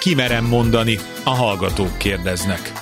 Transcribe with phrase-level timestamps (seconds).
[0.00, 2.72] Kimerem mondani, a hallgatók kérdeznek.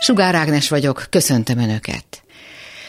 [0.00, 2.22] Sugár Ágnes vagyok, köszöntöm Önöket.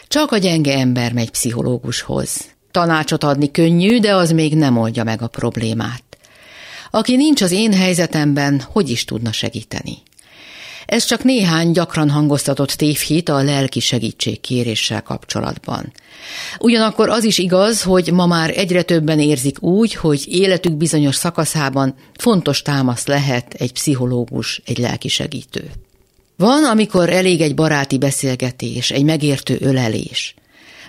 [0.08, 2.46] Csak a gyenge ember megy pszichológushoz.
[2.72, 6.04] Tanácsot adni könnyű, de az még nem oldja meg a problémát.
[6.92, 9.98] Aki nincs az én helyzetemben, hogy is tudna segíteni?
[10.94, 15.94] Ez csak néhány gyakran hangoztatott tévhit a lelki segítség kéréssel kapcsolatban.
[16.60, 21.96] Ugyanakkor az is igaz, hogy ma már egyre többen érzik úgy, hogy életük bizonyos szakaszában
[22.18, 25.72] fontos támasz lehet egy pszichológus, egy lelki segítő.
[26.38, 30.36] Van, amikor elég egy baráti beszélgetés, egy megértő ölelés.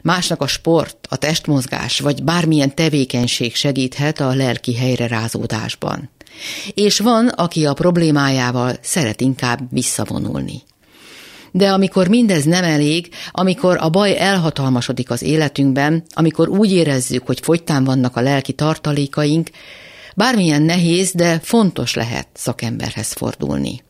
[0.02, 6.10] Másnak a sport, a testmozgás vagy bármilyen tevékenység segíthet a lelki helyre rázódásban.
[6.74, 10.62] És van, aki a problémájával szeret inkább visszavonulni.
[11.51, 17.41] De amikor mindez nem elég, amikor a baj elhatalmasodik az életünkben, amikor úgy érezzük, hogy
[17.43, 19.51] fogytán vannak a lelki tartalékaink,
[20.16, 23.82] bármilyen nehéz, de fontos lehet szakemberhez fordulni.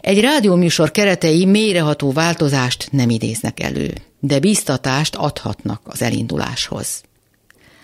[0.00, 7.02] Egy rádióműsor keretei mélyreható változást nem idéznek elő, de biztatást adhatnak az elinduláshoz.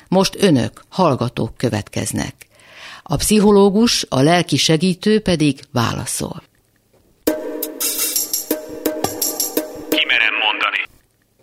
[0.08, 2.34] Most önök, hallgatók következnek.
[3.10, 6.42] A pszichológus, a lelki segítő pedig válaszol.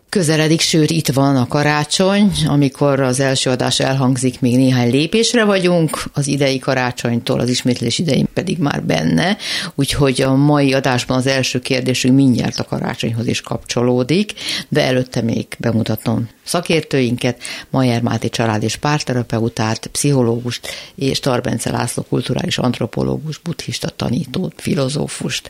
[0.10, 6.04] Közeledik, sőt itt van a karácsony, amikor az első adás elhangzik, még néhány lépésre vagyunk,
[6.14, 9.38] az idei karácsonytól, az ismétlés idején pedig már benne,
[9.76, 14.34] úgyhogy a mai adásban az első kérdésünk mindjárt a karácsonyhoz is kapcsolódik,
[14.70, 22.58] de előtte még bemutatom szakértőinket, Majer Máté család és párterapeutát, pszichológust és Tarbence László kulturális
[22.58, 25.50] antropológus, buddhista tanítót, filozófust.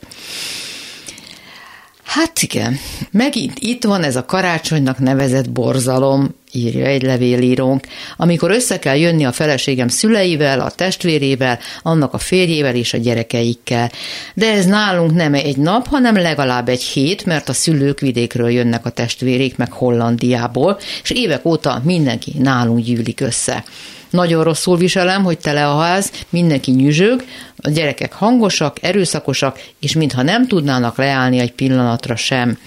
[2.18, 2.78] Hát igen,
[3.12, 7.88] megint itt van ez a karácsonynak nevezett borzalom, írja egy levélírónk,
[8.18, 13.92] amikor össze kell jönni a feleségem szüleivel, a testvérével, annak a férjével és a gyerekeikkel.
[14.34, 18.86] De ez nálunk nem egy nap, hanem legalább egy hét, mert a szülők vidékről jönnek
[18.86, 23.64] a testvérék, meg Hollandiából, és évek óta mindenki nálunk gyűlik össze.
[24.10, 27.24] Nagyon rosszul viselem, hogy tele a ház, mindenki nyüzsög,
[27.58, 32.58] a gyerekek hangosak, erőszakosak, és mintha nem tudnának leállni egy pillanatra sem.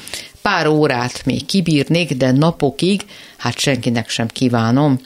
[0.43, 3.01] Pár órát még kibírnék, de napokig,
[3.37, 5.01] hát senkinek sem kívánom.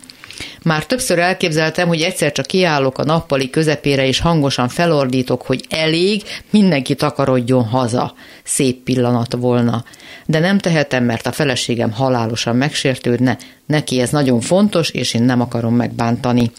[0.63, 6.23] Már többször elképzeltem, hogy egyszer csak kiállok a nappali közepére, és hangosan felordítok, hogy elég,
[6.51, 8.15] mindenki takarodjon haza.
[8.43, 9.85] Szép pillanat volna.
[10.27, 15.41] De nem tehetem, mert a feleségem halálosan megsértődne, neki ez nagyon fontos, és én nem
[15.41, 16.51] akarom megbántani.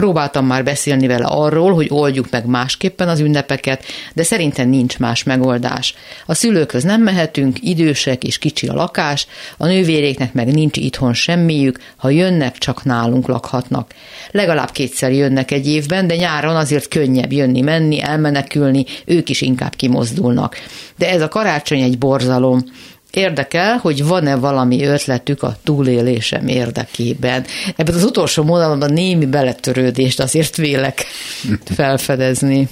[0.00, 5.22] Próbáltam már beszélni vele arról, hogy oldjuk meg másképpen az ünnepeket, de szerintem nincs más
[5.22, 5.94] megoldás.
[6.26, 11.78] A szülőkhöz nem mehetünk, idősek és kicsi a lakás, a nővéréknek meg nincs itthon semmiük,
[11.96, 13.94] ha jönnek, csak nálunk lakhatnak.
[14.30, 20.56] Legalább kétszer jönnek egy évben, de nyáron azért könnyebb jönni-menni, elmenekülni, ők is inkább kimozdulnak.
[20.96, 22.64] De ez a karácsony egy borzalom.
[23.10, 27.44] Érdekel, hogy van-e valami ötletük a túlélésem érdekében.
[27.76, 31.04] Ebben az utolsó mondatban némi beletörődést azért vélek
[31.76, 32.68] felfedezni.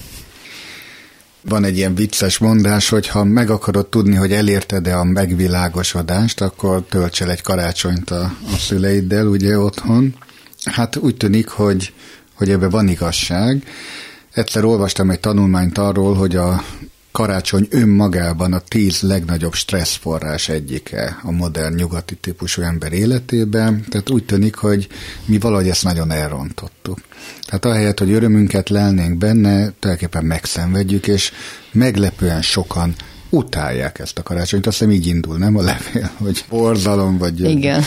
[1.41, 6.84] Van egy ilyen vicces mondás, hogy ha meg akarod tudni, hogy elérted-e a megvilágosodást, akkor
[6.88, 10.15] töltsel egy karácsonyt a, a szüleiddel, ugye otthon.
[10.65, 11.93] Hát úgy tűnik, hogy,
[12.34, 13.62] hogy ebben van igazság.
[14.32, 16.62] Egyszer olvastam egy tanulmányt arról, hogy a
[17.13, 24.25] karácsony önmagában a tíz legnagyobb stresszforrás egyike a modern nyugati típusú ember életében, tehát úgy
[24.25, 24.89] tűnik, hogy
[25.25, 26.99] mi valahogy ezt nagyon elrontottuk.
[27.47, 31.33] Tehát ahelyett, hogy örömünket lelnénk benne, tulajdonképpen megszenvedjük, és
[31.73, 32.95] meglepően sokan
[33.31, 34.67] utálják ezt a karácsonyt.
[34.67, 37.41] Azt hiszem így indul, nem a levél, hogy borzalom, vagy...
[37.41, 37.83] Igen.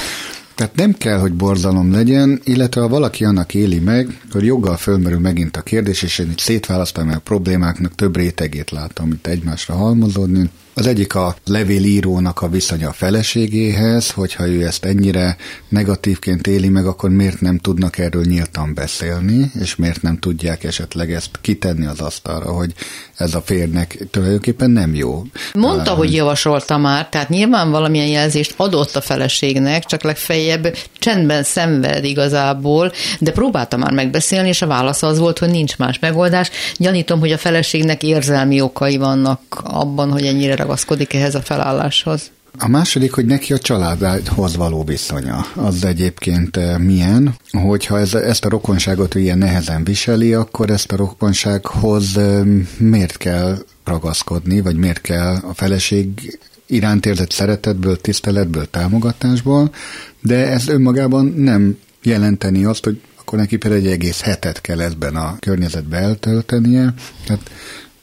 [0.61, 5.19] Tehát nem kell, hogy borzalom legyen, illetve ha valaki annak éli meg, akkor joggal fölmerül
[5.19, 10.49] megint a kérdés, és én itt szétválasztom a problémáknak több rétegét látom itt egymásra halmozódni.
[10.73, 15.37] Az egyik a levélírónak a viszonya a feleségéhez, hogyha ő ezt ennyire
[15.69, 21.13] negatívként éli meg, akkor miért nem tudnak erről nyíltan beszélni, és miért nem tudják esetleg
[21.13, 22.73] ezt kitenni az asztalra, hogy
[23.17, 25.23] ez a férnek tulajdonképpen nem jó.
[25.53, 32.03] Mondta, hogy javasolta már, tehát nyilván valamilyen jelzést adott a feleségnek, csak legfeljebb csendben szenved
[32.03, 36.49] igazából, de próbálta már megbeszélni, és a válasz az volt, hogy nincs más megoldás.
[36.77, 42.31] Gyanítom, hogy a feleségnek érzelmi okai vannak abban, hogy ennyire ragaszkodik ehhez a felálláshoz.
[42.59, 45.45] A második, hogy neki a családhoz való viszonya.
[45.55, 50.95] Az egyébként eh, milyen, hogyha ez, ezt a rokonságot ilyen nehezen viseli, akkor ezt a
[50.95, 52.41] rokonsághoz eh,
[52.77, 59.73] miért kell ragaszkodni, vagy miért kell a feleség iránt érzett szeretetből, tiszteletből, támogatásból,
[60.21, 65.15] de ez önmagában nem jelenteni azt, hogy akkor neki például egy egész hetet kell ebben
[65.15, 66.93] a környezetben eltöltenie.
[67.25, 67.49] Tehát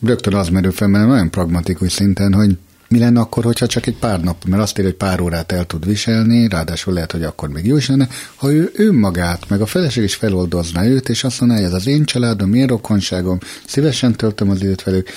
[0.00, 2.56] rögtön az merül fel, mert nagyon pragmatikus szinten, hogy
[2.88, 5.64] mi lenne akkor, hogyha csak egy pár nap, mert azt írja, hogy pár órát el
[5.64, 9.66] tud viselni, ráadásul lehet, hogy akkor még jó is lenne, ha ő önmagát, meg a
[9.66, 14.16] feleség is feloldozná őt, és azt mondaná, hogy ez az én családom, én rokonságom, szívesen
[14.16, 15.08] töltöm az időt velük,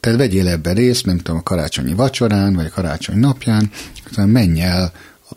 [0.00, 3.70] tehát vegyél ebben részt, nem tudom, a karácsonyi vacsorán, vagy a karácsony napján,
[4.16, 4.92] menj el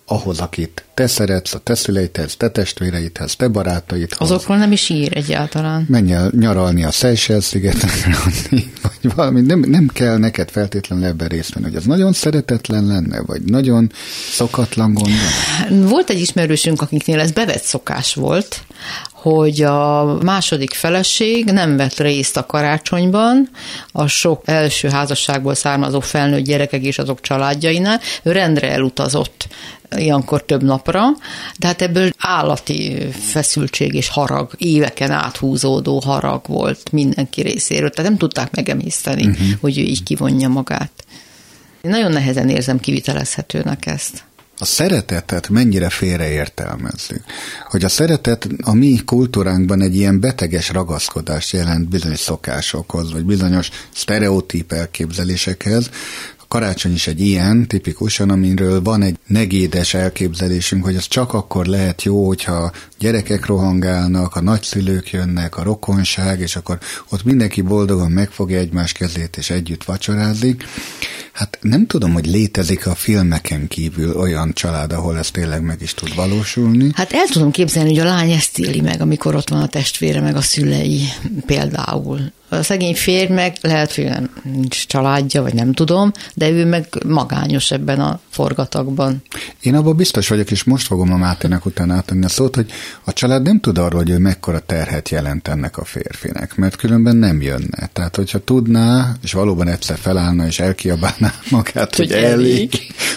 [0.05, 4.31] ahhoz, akit te szeretsz, a te szüleidhez, te testvéreidhez, te barátaidhoz.
[4.31, 5.85] Azokról nem is ír egyáltalán.
[5.89, 8.17] Menj el nyaralni a Seychelles szigetekre,
[8.81, 9.41] vagy valami.
[9.41, 13.91] Nem, nem kell neked feltétlenül ebben részt venni, hogy az nagyon szeretetlen lenne, vagy nagyon
[14.31, 15.13] szokatlan gond.
[15.89, 18.63] Volt egy ismerősünk, akiknél ez bevett szokás volt,
[19.21, 23.49] hogy a második feleség nem vett részt a karácsonyban,
[23.91, 29.47] a sok első házasságból származó felnőtt gyerekek és azok családjainál, ő rendre elutazott
[29.95, 31.01] ilyenkor több napra,
[31.57, 38.19] de hát ebből állati feszültség és harag, éveken áthúzódó harag volt mindenki részéről, tehát nem
[38.19, 39.47] tudták megemészteni, uh-huh.
[39.61, 40.91] hogy ő így kivonja magát.
[41.81, 44.23] Én nagyon nehezen érzem kivitelezhetőnek ezt
[44.61, 47.23] a szeretetet mennyire félreértelmezzük.
[47.69, 53.69] Hogy a szeretet a mi kultúránkban egy ilyen beteges ragaszkodást jelent bizonyos szokásokhoz, vagy bizonyos
[53.93, 55.89] sztereotíp elképzelésekhez,
[56.49, 62.03] karácsony is egy ilyen, tipikusan, amiről van egy negédes elképzelésünk, hogy az csak akkor lehet
[62.03, 66.77] jó, hogyha gyerekek rohangálnak, a nagyszülők jönnek, a rokonság, és akkor
[67.09, 70.63] ott mindenki boldogan megfogja egymás kezét, és együtt vacsorázik.
[71.39, 75.93] Hát nem tudom, hogy létezik a filmeken kívül olyan család, ahol ez tényleg meg is
[75.93, 76.91] tud valósulni.
[76.93, 80.21] Hát el tudom képzelni, hogy a lány ezt éli meg, amikor ott van a testvére,
[80.21, 81.01] meg a szülei
[81.45, 82.31] például.
[82.51, 86.87] A szegény férj meg lehet, hogy nem, nincs családja, vagy nem tudom, de ő meg
[87.05, 89.21] magányos ebben a forgatagban.
[89.61, 92.71] Én abban biztos vagyok, és most fogom a Mátének után átadni a szót, hogy
[93.03, 97.15] a család nem tud arról, hogy ő mekkora terhet jelent ennek a férfinek, mert különben
[97.15, 97.89] nem jönne.
[97.93, 102.69] Tehát, hogyha tudná, és valóban egyszer felállna, és elkiabálná magát, hogy, hogy elég, elég,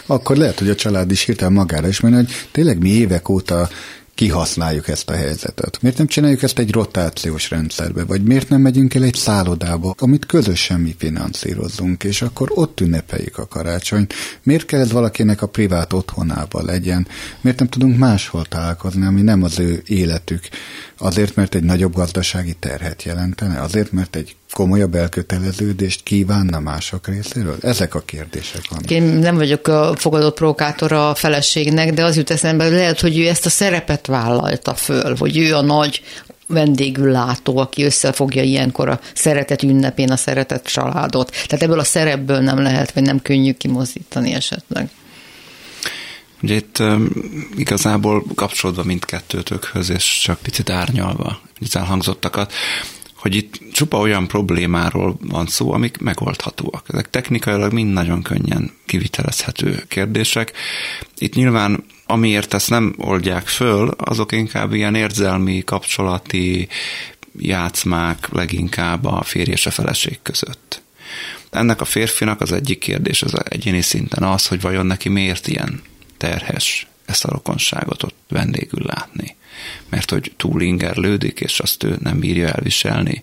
[0.06, 3.68] akkor lehet, hogy a család is hirtelen magára is menni, hogy tényleg mi évek óta
[4.14, 5.78] kihasználjuk ezt a helyzetet.
[5.80, 10.26] Miért nem csináljuk ezt egy rotációs rendszerbe, vagy miért nem megyünk el egy szállodába, amit
[10.26, 14.14] közösen mi finanszírozzunk, és akkor ott ünnepeljük a karácsonyt.
[14.42, 17.06] Miért kell ez valakinek a privát otthonába legyen?
[17.40, 20.48] Miért nem tudunk máshol találkozni, ami nem az ő életük?
[20.98, 23.60] Azért, mert egy nagyobb gazdasági terhet jelentene?
[23.60, 27.56] Azért, mert egy komolyabb elköteleződést kívánna mások részéről?
[27.60, 28.90] Ezek a kérdések vannak.
[28.90, 33.18] Én nem vagyok a fogadott provokátora a feleségnek, de az jut eszembe, hogy lehet, hogy
[33.18, 36.02] ő ezt a szerepet vállalta föl, hogy ő a nagy
[36.46, 41.30] vendégül látó, aki összefogja ilyenkor a szeretet ünnepén a szeretet családot.
[41.30, 44.88] Tehát ebből a szerepből nem lehet, vagy nem könnyű kimozdítani esetleg.
[46.42, 47.10] Ugye itt um,
[47.56, 52.52] igazából kapcsolódva mindkettőtökhöz, és csak picit árnyalva az elhangzottakat,
[53.22, 56.86] hogy itt csupa olyan problémáról van szó, amik megoldhatóak.
[56.88, 60.52] Ezek technikailag mind nagyon könnyen kivitelezhető kérdések.
[61.18, 66.68] Itt nyilván amiért ezt nem oldják föl, azok inkább ilyen érzelmi, kapcsolati
[67.38, 70.82] játszmák leginkább a férj és a feleség között.
[71.50, 75.82] Ennek a férfinak az egyik kérdés az egyéni szinten az, hogy vajon neki miért ilyen
[76.16, 79.36] terhes ezt a rokonságot ott vendégül látni
[79.88, 83.22] mert hogy túl ingerlődik, és azt ő nem bírja elviselni,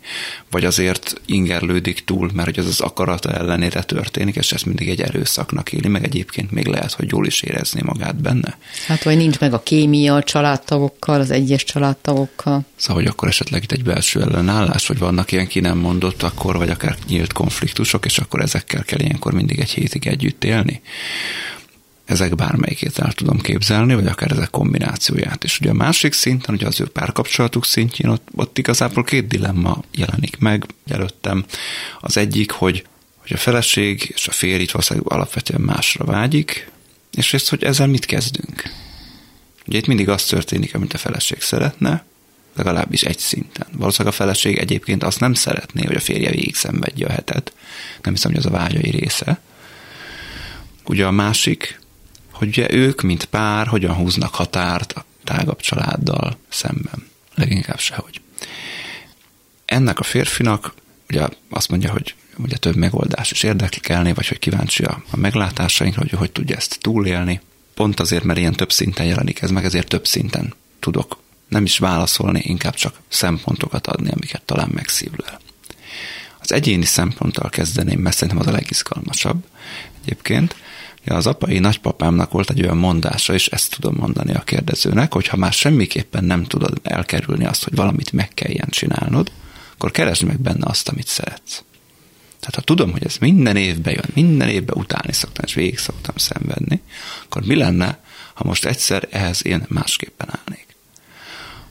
[0.49, 5.01] vagy azért ingerlődik túl, mert hogy az az akarata ellenére történik, és ezt mindig egy
[5.01, 8.57] erőszaknak éli, meg egyébként még lehet, hogy jól is érezni magát benne.
[8.87, 12.65] Hát vagy nincs meg a kémia a családtagokkal, az egyes családtagokkal.
[12.75, 16.57] Szóval, hogy akkor esetleg itt egy belső ellenállás, vagy vannak ilyen ki nem mondott akkor,
[16.57, 20.81] vagy akár nyílt konfliktusok, és akkor ezekkel kell ilyenkor mindig egy hétig együtt élni
[22.09, 25.59] ezek bármelyikét el tudom képzelni, vagy akár ezek kombinációját is.
[25.59, 30.37] Ugye a másik szinten, ugye az ő párkapcsolatuk szintjén, ott, ott igazából két dilemma jelenik
[30.37, 31.45] meg előttem.
[31.99, 32.85] Az egyik, hogy,
[33.17, 36.71] hogy a feleség és a férj itt valószínűleg alapvetően másra vágyik,
[37.13, 38.63] és ezt, hogy ezzel mit kezdünk.
[39.67, 42.05] Ugye itt mindig az történik, amit a feleség szeretne,
[42.55, 43.67] legalábbis egy szinten.
[43.71, 47.53] Valószínűleg a feleség egyébként azt nem szeretné, hogy a férje végig szenvedje a hetet.
[48.01, 49.39] Nem hiszem, hogy az a vágyai része.
[50.85, 51.78] Ugye a másik,
[52.39, 57.07] hogy ugye ők, mint pár, hogyan húznak határt a tágabb családdal szemben.
[57.35, 58.21] Leginkább sehogy.
[59.65, 60.73] Ennek a férfinak
[61.09, 66.01] ugye azt mondja, hogy ugye több megoldás is érdekelni, vagy hogy kíváncsi a, a meglátásainkra,
[66.01, 67.41] hogy hogy tudja ezt túlélni.
[67.73, 71.17] Pont azért, mert ilyen több szinten jelenik ez meg, ezért több szinten tudok
[71.47, 75.39] nem is válaszolni, inkább csak szempontokat adni, amiket talán megszívlel.
[76.39, 79.43] Az egyéni szemponttal kezdeném, mert szerintem az a legizgalmasabb
[80.01, 80.55] egyébként,
[81.15, 85.37] az apai nagypapámnak volt egy olyan mondása, és ezt tudom mondani a kérdezőnek, hogy ha
[85.37, 89.31] már semmiképpen nem tudod elkerülni azt, hogy valamit meg kelljen csinálnod,
[89.73, 91.63] akkor keresd meg benne azt, amit szeretsz.
[92.39, 96.15] Tehát ha tudom, hogy ez minden évben jön, minden évben utálni szoktam, és végig szoktam
[96.17, 96.81] szenvedni,
[97.25, 97.99] akkor mi lenne,
[98.33, 100.65] ha most egyszer ehhez én másképpen állnék?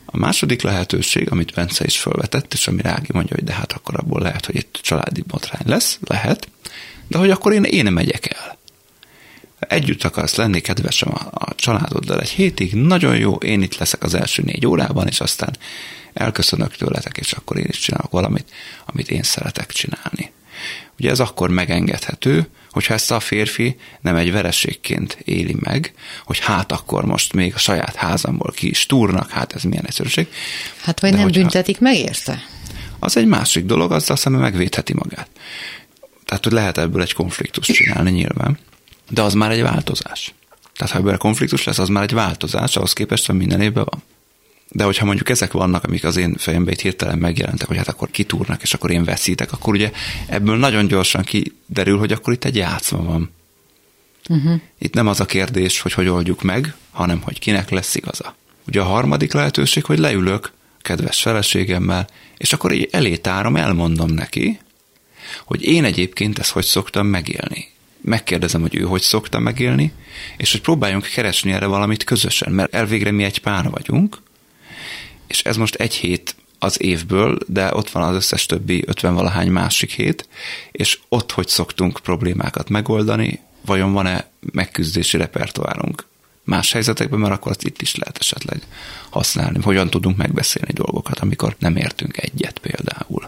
[0.05, 3.95] A második lehetőség, amit Bence is felvetett, és ami Rági mondja, hogy de hát akkor
[3.95, 6.47] abból lehet, hogy itt családi botrány lesz, lehet,
[7.07, 8.58] de hogy akkor én, én megyek el.
[9.59, 14.13] Együtt akarsz lenni, kedvesem, a, a családoddal egy hétig, nagyon jó, én itt leszek az
[14.13, 15.57] első négy órában, és aztán
[16.13, 18.51] elköszönök tőletek, és akkor én is csinálok valamit,
[18.85, 20.31] amit én szeretek csinálni.
[20.99, 25.93] Ugye ez akkor megengedhető, hogyha ezt a férfi nem egy vereségként éli meg,
[26.25, 30.27] hogy hát akkor most még a saját házamból ki is túrnak, hát ez milyen egyszerűség.
[30.81, 32.43] Hát vagy De nem hogyha, büntetik meg érte?
[32.99, 35.29] Az egy másik dolog, azzal szemben megvédheti magát.
[36.25, 38.59] Tehát, hogy lehet ebből egy konfliktus csinálni nyilván,
[39.09, 40.33] de az már egy változás.
[40.75, 44.01] Tehát, ha ebből konfliktus lesz, az már egy változás, ahhoz képest, hogy minden évben van.
[44.71, 48.11] De hogyha mondjuk ezek vannak, amik az én fejembe itt hirtelen megjelentek, hogy hát akkor
[48.11, 49.91] kitúrnak, és akkor én veszítek, akkor ugye
[50.27, 53.31] ebből nagyon gyorsan kiderül, hogy akkor itt egy játszma van.
[54.29, 54.61] Uh-huh.
[54.77, 58.35] Itt nem az a kérdés, hogy hogy oldjuk meg, hanem hogy kinek lesz igaza.
[58.67, 60.51] Ugye a harmadik lehetőség, hogy leülök
[60.81, 64.59] kedves feleségemmel, és akkor így elétárom, elmondom neki,
[65.45, 67.67] hogy én egyébként ezt hogy szoktam megélni.
[68.01, 69.91] Megkérdezem, hogy ő hogy szokta megélni,
[70.37, 74.21] és hogy próbáljunk keresni erre valamit közösen, mert elvégre mi egy pár vagyunk,
[75.27, 79.51] és ez most egy hét az évből, de ott van az összes többi 50 valahány
[79.51, 80.27] másik hét,
[80.71, 86.07] és ott hogy szoktunk problémákat megoldani, vajon van-e megküzdési repertoárunk
[86.43, 88.61] más helyzetekben, mert akkor azt itt is lehet esetleg
[89.09, 93.25] használni, hogyan tudunk megbeszélni dolgokat, amikor nem értünk egyet például.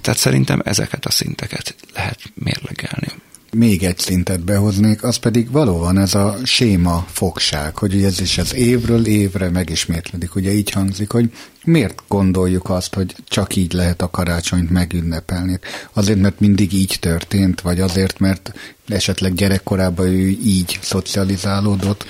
[0.00, 3.08] Tehát szerintem ezeket a szinteket lehet mérlegelni
[3.52, 8.38] még egy szintet behoznék, az pedig valóban ez a séma fogság, hogy ugye ez is
[8.38, 10.34] az évről évre megismétlődik.
[10.34, 11.32] Ugye így hangzik, hogy
[11.64, 15.58] miért gondoljuk azt, hogy csak így lehet a karácsonyt megünnepelni?
[15.92, 18.52] Azért, mert mindig így történt, vagy azért, mert
[18.88, 22.04] esetleg gyerekkorában ő így szocializálódott.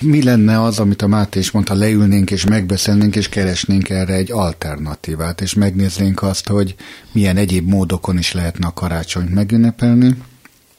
[0.00, 4.32] Mi lenne az, amit a Máté is mondta, leülnénk és megbeszélnénk, és keresnénk erre egy
[4.32, 6.74] alternatívát, és megnéznénk azt, hogy
[7.12, 10.16] milyen egyéb módokon is lehetne a karácsonyt megünnepelni,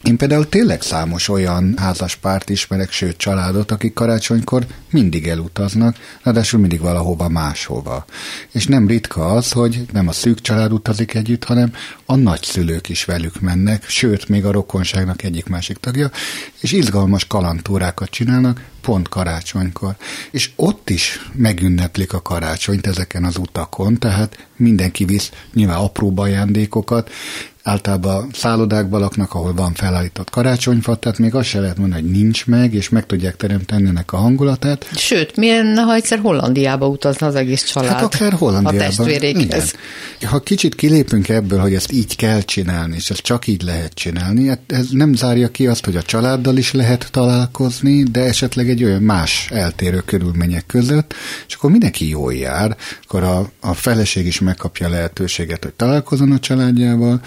[0.04, 6.80] én például tényleg számos olyan házaspárt ismerek, sőt családot, akik karácsonykor mindig elutaznak, ráadásul mindig
[6.80, 8.06] valahova máshova.
[8.52, 11.74] És nem ritka az, hogy nem a szűk család utazik együtt, hanem
[12.06, 16.12] a nagyszülők is velük mennek, sőt, még a rokonságnak egyik-másik tagja,
[16.62, 19.96] és izgalmas kalantúrákat csinálnak, pont karácsonykor.
[20.32, 27.10] És ott is megünneplik a karácsonyt ezeken az utakon, tehát mindenki visz nyilván apró ajándékokat,
[27.68, 32.46] általában szállodákban laknak, ahol van felállított karácsonyfa, tehát még azt se lehet mondani, hogy nincs
[32.46, 34.90] meg, és meg tudják teremteni ennek a hangulatát.
[34.96, 37.92] Sőt, milyen, ha egyszer Hollandiába utazna az egész család?
[37.92, 38.78] Hát akár Hollandiába.
[38.78, 39.74] A testvérékhez.
[40.26, 44.48] Ha kicsit kilépünk ebből, hogy ezt így kell csinálni, és ezt csak így lehet csinálni,
[44.48, 48.84] hát ez nem zárja ki azt, hogy a családdal is lehet találkozni, de esetleg egy
[48.84, 51.14] olyan más eltérő körülmények között,
[51.48, 56.32] és akkor mindenki jól jár, akkor a, a feleség is megkapja a lehetőséget, hogy találkozon
[56.32, 57.22] a családjával,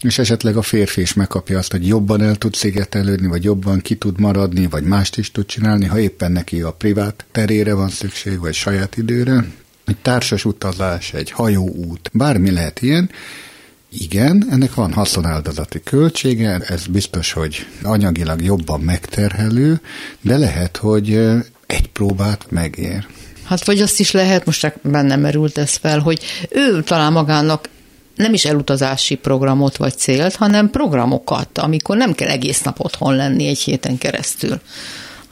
[0.00, 3.94] és esetleg a férfi is megkapja azt, hogy jobban el tud szigetelődni, vagy jobban ki
[3.94, 8.38] tud maradni, vagy mást is tud csinálni, ha éppen neki a privát terére van szükség,
[8.38, 9.44] vagy saját időre.
[9.84, 13.10] Egy társas utazás, egy hajóút, bármi lehet ilyen,
[13.98, 19.80] igen, ennek van haszonáldozati költsége, ez biztos, hogy anyagilag jobban megterhelő,
[20.20, 21.14] de lehet, hogy
[21.66, 23.06] egy próbát megér.
[23.44, 27.68] Hát vagy azt is lehet, most csak bennem merült ez fel, hogy ő talál magának
[28.14, 33.46] nem is elutazási programot vagy célt, hanem programokat, amikor nem kell egész nap otthon lenni
[33.46, 34.60] egy héten keresztül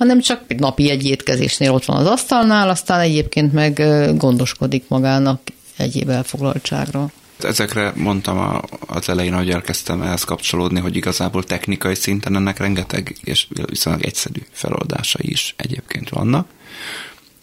[0.02, 3.82] hanem csak napi egy étkezésnél ott van az asztalnál, aztán egyébként meg
[4.16, 5.40] gondoskodik magának
[5.76, 7.10] egyéb elfoglaltságra.
[7.40, 13.46] Ezekre mondtam az elején, hogy elkezdtem ehhez kapcsolódni, hogy igazából technikai szinten ennek rengeteg és
[13.66, 16.48] viszonylag egyszerű feloldásai is egyébként vannak.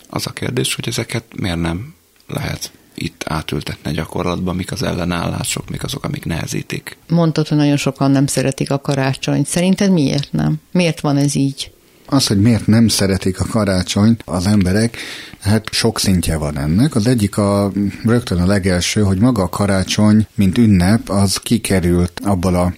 [0.09, 1.93] Az a kérdés, hogy ezeket miért nem
[2.27, 6.97] lehet itt átültetni a gyakorlatba, mik az ellenállások, mik azok, amik nehezítik.
[7.07, 9.47] Mondtad, hogy nagyon sokan nem szeretik a karácsonyt.
[9.47, 10.55] Szerinted miért nem?
[10.71, 11.71] Miért van ez így?
[12.05, 14.97] Az, hogy miért nem szeretik a karácsonyt az emberek,
[15.39, 16.95] hát sok szintje van ennek.
[16.95, 17.71] Az egyik a
[18.03, 22.73] rögtön a legelső, hogy maga a karácsony, mint ünnep, az kikerült abból a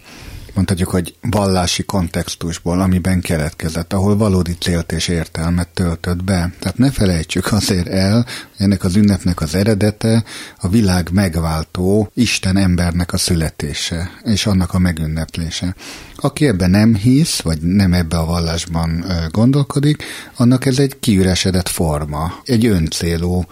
[0.54, 6.54] mondhatjuk, hogy vallási kontextusból, amiben keletkezett, ahol valódi célt és értelmet töltött be.
[6.60, 8.26] Tehát ne felejtsük azért el,
[8.58, 10.24] ennek az ünnepnek az eredete
[10.58, 15.76] a világ megváltó Isten embernek a születése, és annak a megünneplése.
[16.16, 20.04] Aki ebben nem hisz, vagy nem ebbe a vallásban gondolkodik,
[20.36, 23.46] annak ez egy kiüresedett forma, egy öncélú,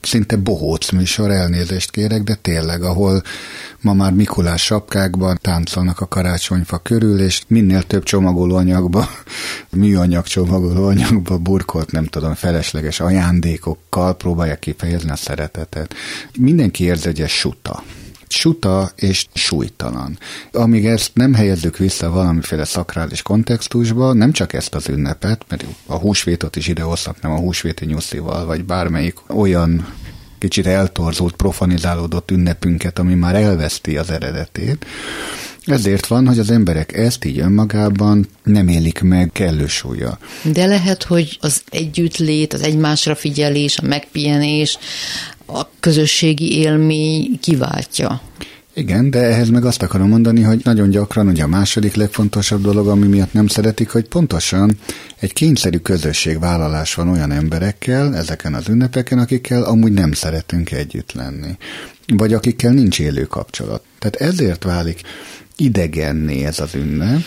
[0.00, 3.22] szinte bohóc műsor, elnézést kérek, de tényleg, ahol
[3.80, 6.06] ma már Mikulás sapkákban táncolnak a
[6.46, 9.08] karácsonyfa körül, és minél több csomagolóanyagba,
[9.70, 15.94] műanyag csomagolóanyagba burkolt, nem tudom, felesleges ajándékokkal próbálják kifejezni a szeretetet.
[16.38, 17.82] Mindenki érzi, hogy ez suta
[18.28, 20.18] suta és súlytalan.
[20.52, 25.96] Amíg ezt nem helyezzük vissza valamiféle szakrális kontextusba, nem csak ezt az ünnepet, mert a
[25.96, 26.84] húsvétot is ide
[27.20, 29.86] nem a húsvéti nyuszival, vagy bármelyik olyan
[30.38, 34.86] kicsit eltorzult, profanizálódott ünnepünket, ami már elveszti az eredetét.
[35.66, 40.18] Ezért van, hogy az emberek ezt így önmagában nem élik meg kellő súlya.
[40.42, 44.78] De lehet, hogy az együttlét, az egymásra figyelés, a megpihenés,
[45.46, 48.20] a közösségi élmény kiváltja.
[48.74, 52.88] Igen, de ehhez meg azt akarom mondani, hogy nagyon gyakran ugye a második legfontosabb dolog,
[52.88, 54.78] ami miatt nem szeretik, hogy pontosan
[55.20, 61.56] egy kényszerű közösségvállalás van olyan emberekkel ezeken az ünnepeken, akikkel amúgy nem szeretünk együtt lenni,
[62.06, 63.82] vagy akikkel nincs élő kapcsolat.
[63.98, 65.00] Tehát ezért válik
[65.56, 67.20] idegenné ez az ünnep,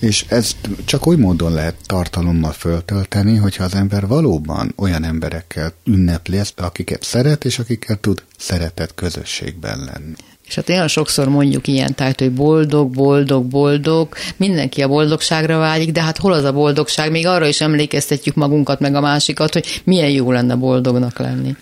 [0.00, 6.38] és ezt csak oly módon lehet tartalommal föltölteni, hogyha az ember valóban olyan emberekkel ünnepli
[6.38, 10.14] ezt, akiket szeret, és akikkel tud szeretett közösségben lenni.
[10.46, 15.92] És hát olyan sokszor mondjuk ilyen tájt, hogy boldog, boldog, boldog, mindenki a boldogságra vágyik,
[15.92, 17.10] de hát hol az a boldogság?
[17.10, 21.56] Még arra is emlékeztetjük magunkat, meg a másikat, hogy milyen jó lenne boldognak lenni.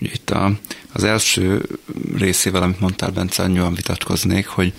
[0.00, 0.52] Ugye itt a,
[0.92, 1.62] az első
[2.16, 4.72] részével, amit mondtál, Bence, annyian vitatkoznék, hogy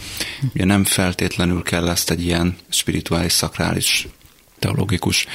[0.54, 4.08] ugye nem feltétlenül kell ezt egy ilyen spirituális, szakrális
[4.60, 5.28] teológikus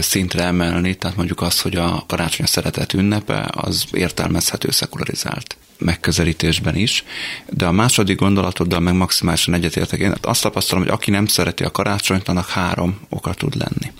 [0.00, 6.76] szintre emelni, tehát mondjuk az, hogy a karácsony a szeretet ünnepe, az értelmezhető szekularizált megközelítésben
[6.76, 7.04] is,
[7.50, 10.00] de a második gondolatoddal meg maximálisan egyetértek.
[10.00, 13.92] Én azt tapasztalom, hogy aki nem szereti a karácsonyt, annak három oka tud lenni.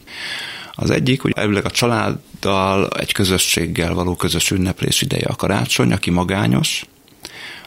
[0.75, 6.11] Az egyik, hogy elvileg a családdal, egy közösséggel való közös ünneplés ideje a karácsony, aki
[6.11, 6.85] magányos,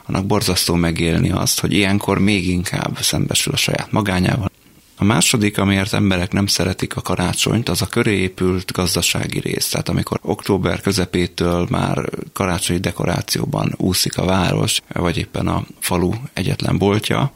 [0.05, 4.51] annak borzasztó megélni azt, hogy ilyenkor még inkább szembesül a saját magányával,
[4.99, 9.69] a második, amiért emberek nem szeretik a karácsonyt, az a köré épült gazdasági rész.
[9.69, 16.77] Tehát amikor október közepétől már karácsonyi dekorációban úszik a város, vagy éppen a falu egyetlen
[16.77, 17.31] boltja,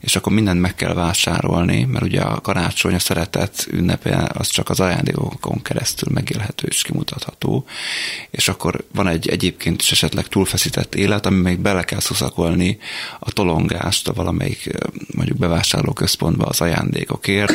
[0.00, 4.68] és akkor mindent meg kell vásárolni, mert ugye a karácsony, a szeretet ünnepe az csak
[4.68, 7.64] az ajándékokon keresztül megélhető és kimutatható,
[8.30, 12.78] és akkor van egy egyébként is esetleg túlfeszített élet, ami még bele kell szuszakolni
[13.18, 14.70] a tolongást a valamelyik
[15.14, 16.60] mondjuk bevásárlóközpontba az
[17.00, 17.52] ajándékokért,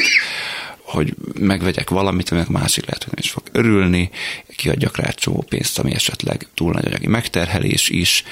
[0.81, 4.09] hogy megvegyek valamit, aminek másik lehet, hogy nem is fog örülni,
[4.55, 8.23] kiadjak rá csomó pénzt, ami esetleg túl nagy anyagi megterhelés is,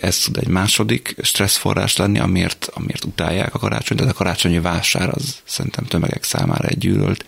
[0.00, 5.08] ez tud egy második stresszforrás lenni, amiért, amiért utálják a karácsonyt, de a karácsonyi vásár
[5.08, 7.24] az szerintem tömegek számára egy gyűlölt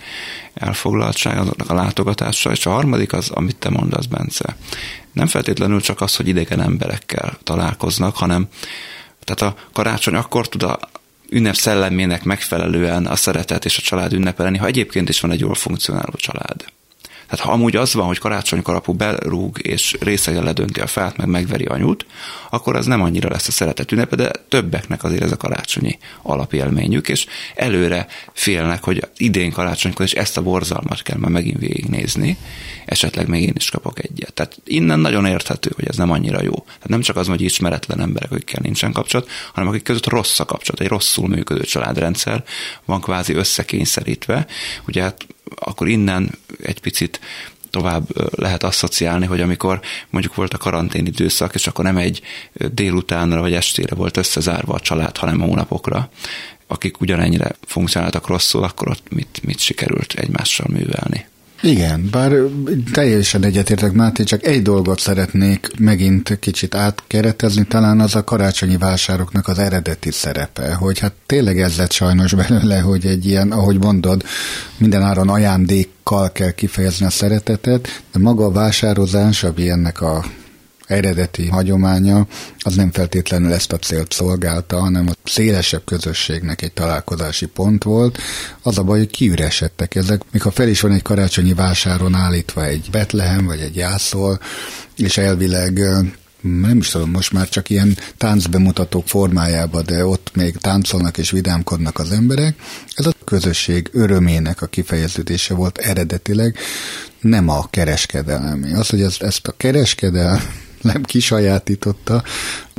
[0.54, 4.56] elfoglaltság, azoknak a látogatása, és a harmadik az, amit te mondasz, Bence.
[5.12, 8.48] Nem feltétlenül csak az, hogy idegen emberekkel találkoznak, hanem
[9.24, 10.78] tehát a karácsony akkor tud a
[11.28, 15.54] ünnep szellemének megfelelően a szeretet és a család ünnepelni, ha egyébként is van egy jól
[15.54, 16.64] funkcionáló család.
[17.28, 21.28] Tehát ha amúgy az van, hogy karácsonykor apu berúg és részegen ledönti a fát, meg
[21.28, 22.06] megveri anyut,
[22.50, 27.08] akkor az nem annyira lesz a szeretet ünnepe, de többeknek azért ez a karácsonyi alapélményük,
[27.08, 32.36] és előre félnek, hogy idén karácsonykor és ezt a borzalmat kell már megint végignézni,
[32.84, 34.32] esetleg még én is kapok egyet.
[34.32, 36.54] Tehát innen nagyon érthető, hogy ez nem annyira jó.
[36.54, 40.44] Tehát nem csak az, hogy ismeretlen emberek, akikkel nincsen kapcsolat, hanem akik között rossz a
[40.44, 42.44] kapcsolat, egy rosszul működő családrendszer
[42.84, 44.46] van kvázi összekényszerítve.
[44.86, 47.20] Ugye hát akkor innen egy picit
[47.70, 48.06] tovább
[48.38, 49.80] lehet asszociálni, hogy amikor
[50.10, 52.22] mondjuk volt a karantén időszak, és akkor nem egy
[52.72, 56.10] délutánra vagy estére volt összezárva a család, hanem hónapokra,
[56.66, 61.26] akik ugyanennyire funkcionáltak rosszul, akkor ott mit, mit sikerült egymással művelni.
[61.62, 62.32] Igen, bár
[62.92, 69.48] teljesen egyetértek, Máté, csak egy dolgot szeretnék megint kicsit átkeretezni, talán az a karácsonyi vásároknak
[69.48, 74.24] az eredeti szerepe, hogy hát tényleg ez lett sajnos belőle, hogy egy ilyen, ahogy mondod,
[74.78, 80.24] minden áron ajándékkal kell kifejezni a szeretetet, de maga a vásározás, ami ennek a
[80.86, 82.26] eredeti hagyománya,
[82.58, 88.18] az nem feltétlenül ezt a célt szolgálta, hanem a szélesebb közösségnek egy találkozási pont volt.
[88.62, 92.88] Az a baj, hogy kiüresedtek ezek, mikor fel is van egy karácsonyi vásáron állítva egy
[92.90, 94.40] Betlehem vagy egy jászol,
[94.96, 95.80] és elvileg
[96.40, 101.98] nem is tudom, most már csak ilyen táncbemutatók formájában, de ott még táncolnak és vidámkodnak
[101.98, 102.56] az emberek.
[102.94, 106.56] Ez a közösség örömének a kifejeződése volt eredetileg,
[107.20, 108.72] nem a kereskedelmi.
[108.72, 110.40] Az, hogy ezt, ezt a kereskedelmi
[110.82, 112.22] nem kisajátította.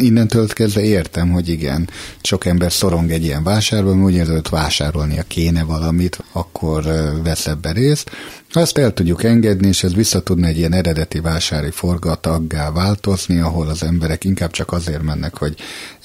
[0.02, 1.90] Innentől kezdve értem, hogy igen,
[2.22, 6.84] sok ember szorong egy ilyen vásárban, úgy érzi, hogy vásárolnia kéne valamit, akkor
[7.24, 8.12] vesz ebbe részt.
[8.54, 13.40] Ha ezt el tudjuk engedni, és ez vissza tudna egy ilyen eredeti vásári forgataggá változni,
[13.40, 15.56] ahol az emberek inkább csak azért mennek, hogy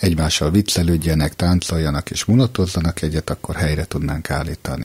[0.01, 4.85] egymással viccelődjenek, táncoljanak és mulatozzanak egyet, akkor helyre tudnánk állítani.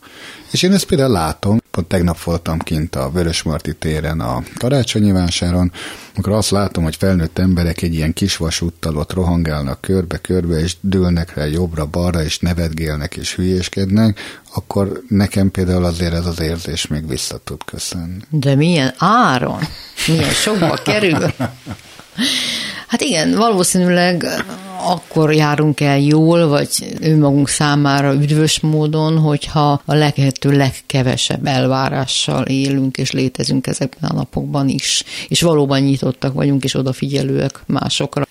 [0.52, 5.72] És én ezt például látom, pont tegnap voltam kint a Vörösmarty téren a karácsonyi vásáron,
[6.14, 11.34] amikor azt látom, hogy felnőtt emberek egy ilyen kis vasúttal ott rohangálnak körbe-körbe, és dőlnek
[11.34, 14.20] rá jobbra-balra, és nevetgélnek és hülyéskednek,
[14.54, 18.20] akkor nekem például azért ez az érzés még vissza tud köszönni.
[18.30, 19.60] De milyen áron?
[20.08, 21.34] Milyen sokba kerül?
[22.88, 24.26] Hát igen, valószínűleg
[24.84, 32.98] akkor járunk el jól, vagy önmagunk számára üdvös módon, hogyha a lehető legkevesebb elvárással élünk
[32.98, 35.04] és létezünk ezekben a napokban is.
[35.28, 38.28] És valóban nyitottak vagyunk és odafigyelőek másokra.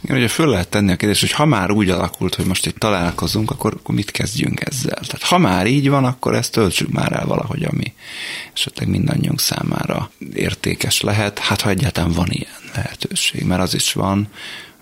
[0.00, 2.78] Igen, ugye föl lehet tenni a kérdést, hogy ha már úgy alakult, hogy most itt
[2.78, 4.94] találkozunk, akkor, akkor mit kezdjünk ezzel?
[4.94, 7.92] Tehát ha már így van, akkor ezt töltsük már el valahogy, ami
[8.52, 11.38] esetleg mindannyiunk számára értékes lehet.
[11.38, 14.28] Hát ha egyáltalán van ilyen lehetőség, mert az is van,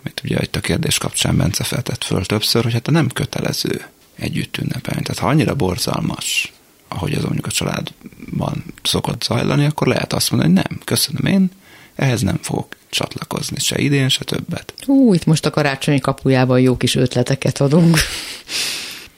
[0.01, 4.57] amit ugye itt a kérdés kapcsán Bence feltett föl többször, hogy hát nem kötelező együtt
[4.57, 5.03] ünnepelni.
[5.03, 6.53] Tehát ha annyira borzalmas,
[6.89, 11.51] ahogy az mondjuk a családban szokott zajlani, akkor lehet azt mondani, hogy nem, köszönöm én,
[11.97, 14.75] ehhez nem fogok csatlakozni, se idén, se többet.
[14.87, 17.99] Ú, itt most a karácsonyi kapujában jó kis ötleteket adunk.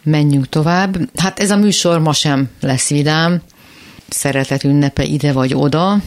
[0.02, 0.98] Menjünk tovább.
[1.16, 3.42] Hát ez a műsor ma sem lesz vidám.
[4.08, 6.02] Szeretet ünnepe ide vagy oda.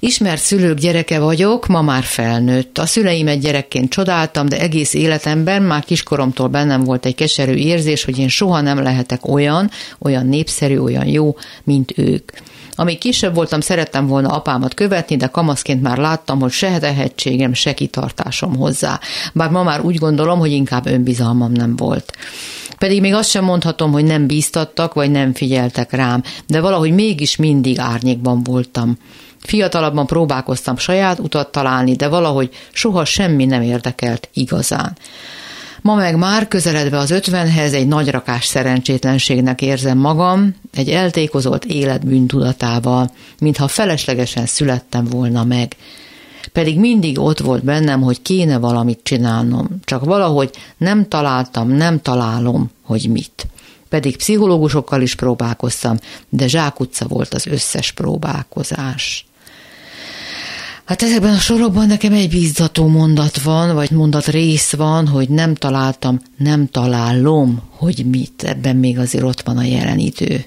[0.00, 2.78] Ismert szülők gyereke vagyok, ma már felnőtt.
[2.78, 8.18] A szüleimet gyerekként csodáltam, de egész életemben már kiskoromtól bennem volt egy keserű érzés, hogy
[8.18, 12.30] én soha nem lehetek olyan, olyan népszerű, olyan jó, mint ők.
[12.80, 17.74] Amíg kisebb voltam, szerettem volna apámat követni, de kamaszként már láttam, hogy se tehetségem, se
[17.74, 19.00] kitartásom hozzá.
[19.34, 22.12] Bár ma már úgy gondolom, hogy inkább önbizalmam nem volt.
[22.78, 27.36] Pedig még azt sem mondhatom, hogy nem bíztattak, vagy nem figyeltek rám, de valahogy mégis
[27.36, 28.98] mindig árnyékban voltam.
[29.38, 34.96] Fiatalabban próbálkoztam saját utat találni, de valahogy soha semmi nem érdekelt igazán.
[35.82, 43.10] Ma meg már közeledve az ötvenhez egy nagyrakás szerencsétlenségnek érzem magam, egy eltékozott élet bűntudatával,
[43.38, 45.76] mintha feleslegesen születtem volna meg.
[46.52, 52.70] Pedig mindig ott volt bennem, hogy kéne valamit csinálnom, csak valahogy nem találtam, nem találom,
[52.82, 53.46] hogy mit.
[53.88, 59.27] Pedig pszichológusokkal is próbálkoztam, de zsákutca volt az összes próbálkozás.
[60.88, 65.54] Hát ezekben a sorokban nekem egy bíztató mondat van, vagy mondat rész van, hogy nem
[65.54, 68.42] találtam, nem találom, hogy mit.
[68.42, 70.44] Ebben még azért ott van a jelenítő.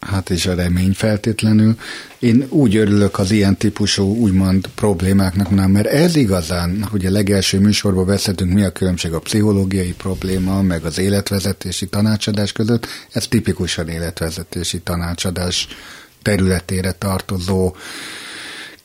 [0.00, 1.76] Hát és a remény feltétlenül.
[2.18, 7.58] Én úgy örülök az ilyen típusú úgymond problémáknak, nem, mert ez igazán, hogy a legelső
[7.60, 13.88] műsorban beszéltünk, mi a különbség a pszichológiai probléma, meg az életvezetési tanácsadás között, ez tipikusan
[13.88, 15.68] életvezetési tanácsadás
[16.22, 17.74] területére tartozó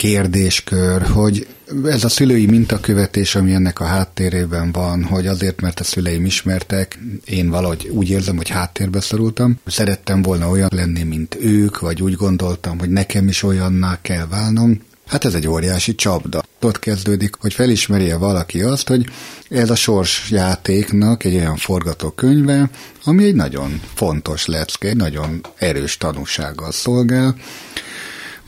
[0.02, 1.48] kérdéskör, hogy
[1.86, 7.00] ez a szülői mintakövetés, ami ennek a háttérében van, hogy azért, mert a szüleim ismertek,
[7.26, 12.14] én valahogy úgy érzem, hogy háttérbe szorultam, szerettem volna olyan lenni, mint ők, vagy úgy
[12.14, 16.44] gondoltam, hogy nekem is olyanná kell válnom, Hát ez egy óriási csapda.
[16.62, 19.06] Ott kezdődik, hogy felismerje valaki azt, hogy
[19.50, 22.70] ez a sorsjátéknak egy olyan forgatókönyve,
[23.04, 27.36] ami egy nagyon fontos lecke, egy nagyon erős tanúsággal szolgál,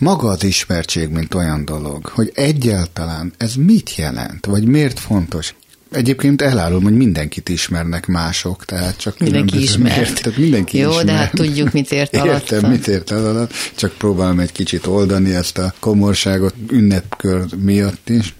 [0.04, 5.56] maga az ismertség, mint olyan dolog, hogy egyáltalán ez mit jelent, vagy miért fontos.
[5.92, 9.92] Egyébként elárulom, hogy mindenkit ismernek mások, tehát csak mindenki ismer.
[9.92, 11.06] Miért, tehát mindenki Jó, ismer.
[11.06, 12.52] de hát tudjuk, mit ért alatt.
[12.52, 18.34] Értem, mit ért alatt, csak próbálom egy kicsit oldani ezt a komorságot ünnepkör miatt is.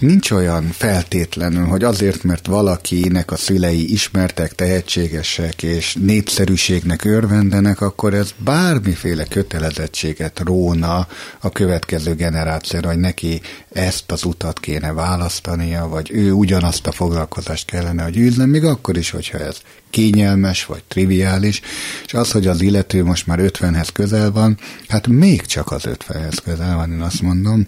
[0.00, 8.14] Nincs olyan feltétlenül, hogy azért, mert valakinek a szülei ismertek, tehetségesek és népszerűségnek örvendenek, akkor
[8.14, 11.06] ez bármiféle kötelezettséget róna
[11.40, 13.40] a következő generációra, hogy neki
[13.72, 18.96] ezt az utat kéne választania, vagy ő ugyanazt a foglalkozást kellene, hogy űzzen, még akkor
[18.96, 19.56] is, hogyha ez
[19.90, 21.60] kényelmes vagy triviális,
[22.06, 24.58] és az, hogy az illető most már 50-hez közel van,
[24.88, 27.66] hát még csak az 50-hez közel van, én azt mondom,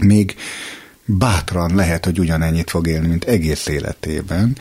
[0.00, 0.34] még
[1.18, 4.56] bátran lehet, hogy ugyanennyit fog élni, mint egész életében.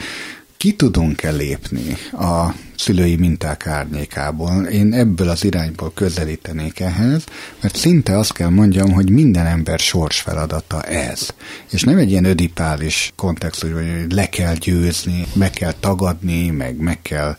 [0.57, 4.63] Ki tudunk-e lépni a szülői minták árnyékából?
[4.63, 7.23] Én ebből az irányból közelítenék ehhez,
[7.61, 11.29] mert szinte azt kell mondjam, hogy minden ember sors feladata ez.
[11.71, 17.01] És nem egy ilyen ödipális kontextus, hogy le kell győzni, meg kell tagadni, meg meg
[17.01, 17.37] kell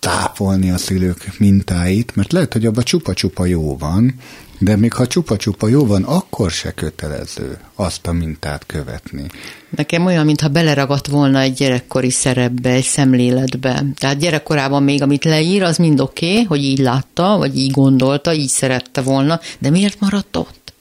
[0.00, 4.14] táfolni a szülők mintáit, mert lehet, hogy abban csupa-csupa jó van,
[4.62, 9.26] de még ha csupa-csupa jó van, akkor se kötelező azt a mintát követni.
[9.70, 13.84] Nekem olyan, mintha beleragadt volna egy gyerekkori szerepbe, egy szemléletbe.
[13.96, 18.32] Tehát gyerekkorában még, amit leír, az mind oké, okay, hogy így látta, vagy így gondolta,
[18.32, 20.72] így szerette volna, de miért maradt ott?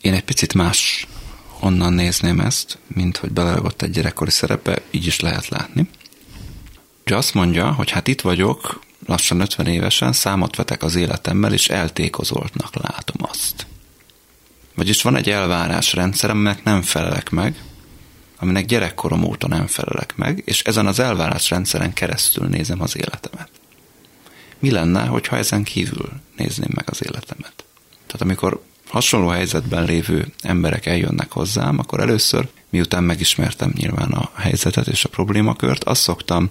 [0.00, 1.06] Én egy picit más
[1.60, 5.88] onnan nézném ezt, mint hogy beleragadt egy gyerekkori szerepbe, így is lehet látni.
[7.06, 11.68] Ugye azt mondja, hogy hát itt vagyok, lassan 50 évesen, számot vetek az életemmel, és
[11.68, 13.66] eltékozoltnak látom azt.
[14.74, 17.62] Vagyis van egy elvárásrendszer, aminek nem felelek meg,
[18.38, 23.48] aminek gyerekkorom óta nem felelek meg, és ezen az elvárásrendszeren keresztül nézem az életemet.
[24.58, 27.64] Mi lenne, hogyha ezen kívül nézném meg az életemet?
[28.06, 34.86] Tehát amikor hasonló helyzetben lévő emberek eljönnek hozzám, akkor először, miután megismertem nyilván a helyzetet
[34.86, 36.50] és a problémakört, azt szoktam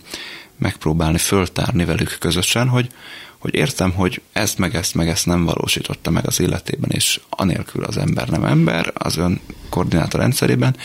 [0.64, 2.90] megpróbálni föltárni velük közösen, hogy,
[3.38, 7.84] hogy értem, hogy ezt meg ezt meg ezt nem valósította meg az életében, és anélkül
[7.84, 10.76] az ember nem ember, az ön koordinátor rendszerében,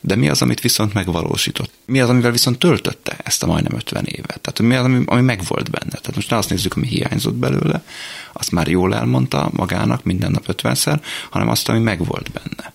[0.00, 1.70] de mi az, amit viszont megvalósított?
[1.86, 4.40] Mi az, amivel viszont töltötte ezt a majdnem 50 évet?
[4.40, 5.90] Tehát mi az, ami, ami megvolt benne?
[5.90, 7.84] Tehát most ne azt nézzük, ami hiányzott belőle,
[8.32, 12.74] azt már jól elmondta magának minden nap 50-szer, hanem azt, ami megvolt benne.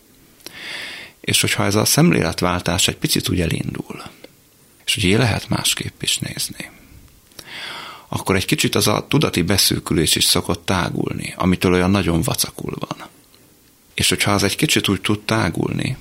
[1.21, 4.01] És hogyha ez a szemléletváltás egy picit úgy elindul,
[4.85, 6.69] és ugye lehet másképp is nézni,
[8.07, 13.07] akkor egy kicsit az a tudati beszűkülés is szokott tágulni, amitől olyan nagyon vacakul van.
[13.93, 15.97] És hogyha az egy kicsit úgy tud tágulni,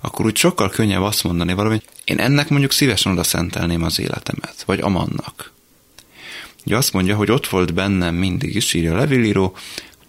[0.00, 3.98] akkor úgy sokkal könnyebb azt mondani valami, hogy én ennek mondjuk szívesen oda szentelném az
[3.98, 5.52] életemet, vagy amannak.
[6.64, 9.56] Ugye azt mondja, hogy ott volt bennem mindig is, írja a levélíró,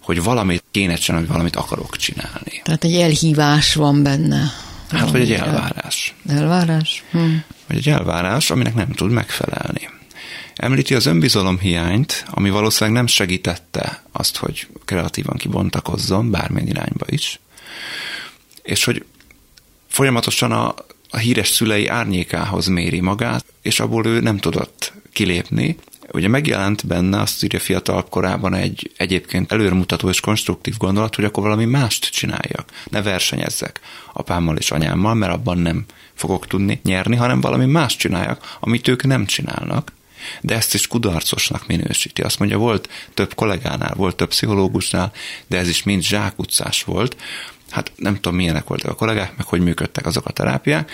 [0.00, 2.60] hogy valamit kéne csinálni, valamit akarok csinálni.
[2.62, 4.52] Tehát egy elhívás van benne.
[4.90, 6.14] Hát, vagy egy elvárás.
[6.28, 7.04] Elvárás?
[7.10, 7.34] Hm.
[7.66, 9.88] Vagy egy elvárás, aminek nem tud megfelelni.
[10.54, 17.40] Említi az önbizalom hiányt, ami valószínűleg nem segítette azt, hogy kreatívan kibontakozzon, bármilyen irányba is.
[18.62, 19.04] És hogy
[19.88, 20.74] folyamatosan a,
[21.10, 25.76] a híres szülei árnyékához méri magát, és abból ő nem tudott kilépni.
[26.14, 31.42] Ugye megjelent benne, azt írja fiatal korában egy egyébként előremutató és konstruktív gondolat, hogy akkor
[31.42, 32.72] valami mást csináljak.
[32.90, 33.80] Ne versenyezzek
[34.12, 39.04] apámmal és anyámmal, mert abban nem fogok tudni nyerni, hanem valami más csináljak, amit ők
[39.04, 39.92] nem csinálnak.
[40.40, 42.22] De ezt is kudarcosnak minősíti.
[42.22, 45.12] Azt mondja, volt több kollégánál, volt több pszichológusnál,
[45.46, 47.16] de ez is mind zsákutcás volt,
[47.70, 50.90] hát nem tudom, milyenek voltak a kollégák, meg hogy működtek azok a terápiák,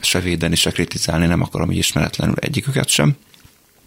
[0.00, 3.16] se védeni, se kritizálni nem akarom így ismeretlenül egyiküket sem,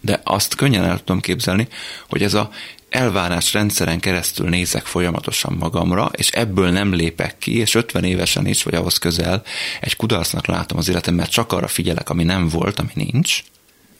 [0.00, 1.68] de azt könnyen el tudom képzelni,
[2.08, 2.50] hogy ez a
[2.88, 8.62] elvárás rendszeren keresztül nézek folyamatosan magamra, és ebből nem lépek ki, és 50 évesen is,
[8.62, 9.42] vagy ahhoz közel
[9.80, 13.42] egy kudarcnak látom az életem, mert csak arra figyelek, ami nem volt, ami nincs,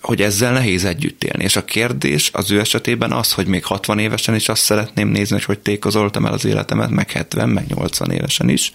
[0.01, 1.45] hogy ezzel nehéz együtt élni.
[1.45, 5.35] És a kérdés az ő esetében az, hogy még 60 évesen is azt szeretném nézni,
[5.35, 8.73] hogy hogy tékozoltam el az életemet, meg 70, meg 80 évesen is,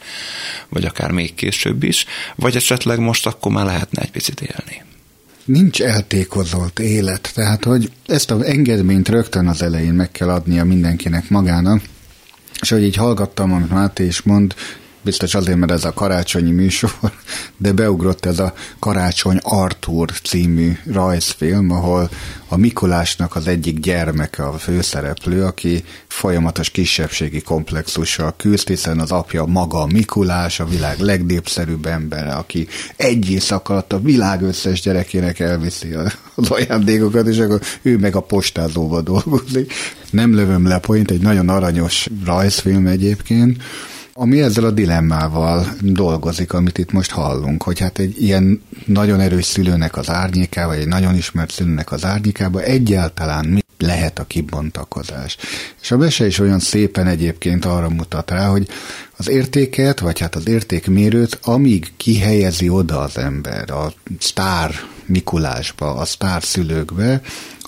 [0.69, 2.05] vagy akár még később is,
[2.36, 4.90] vagy esetleg most akkor már lehetne egy picit élni.
[5.45, 11.30] Nincs eltékozolt élet, tehát hogy ezt az engedményt rögtön az elején meg kell adnia mindenkinek
[11.30, 11.82] magának,
[12.62, 14.56] és hogy így hallgattam, amit Máté is mond,
[15.03, 16.91] biztos azért, mert ez a karácsonyi műsor,
[17.57, 22.09] de beugrott ez a Karácsony Arthur című rajzfilm, ahol
[22.47, 29.45] a Mikulásnak az egyik gyermeke a főszereplő, aki folyamatos kisebbségi komplexussal küzd, hiszen az apja
[29.45, 35.93] maga Mikulás, a világ legnépszerűbb embere, aki egy éjszaka alatt a világ összes gyerekének elviszi
[36.35, 39.73] az ajándékokat, és akkor ő meg a postázóba dolgozik.
[40.09, 43.63] Nem lövöm le point, egy nagyon aranyos rajzfilm egyébként,
[44.21, 49.45] ami ezzel a dilemmával dolgozik, amit itt most hallunk, hogy hát egy ilyen nagyon erős
[49.45, 55.38] szülőnek az árnyékába, vagy egy nagyon ismert szülőnek az árnyékába egyáltalán mi lehet a kibontakozás.
[55.81, 58.67] És a mese is olyan szépen egyébként arra mutat rá, hogy
[59.17, 66.05] az értéket, vagy hát az értékmérőt, amíg kihelyezi oda az ember a sztár Mikulásba, a
[66.05, 67.21] sztár szülőkbe,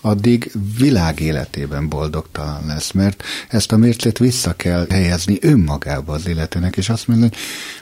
[0.05, 6.77] addig világ életében boldogtalan lesz, mert ezt a mércét vissza kell helyezni önmagába az életének,
[6.77, 7.39] és azt mondani, hogy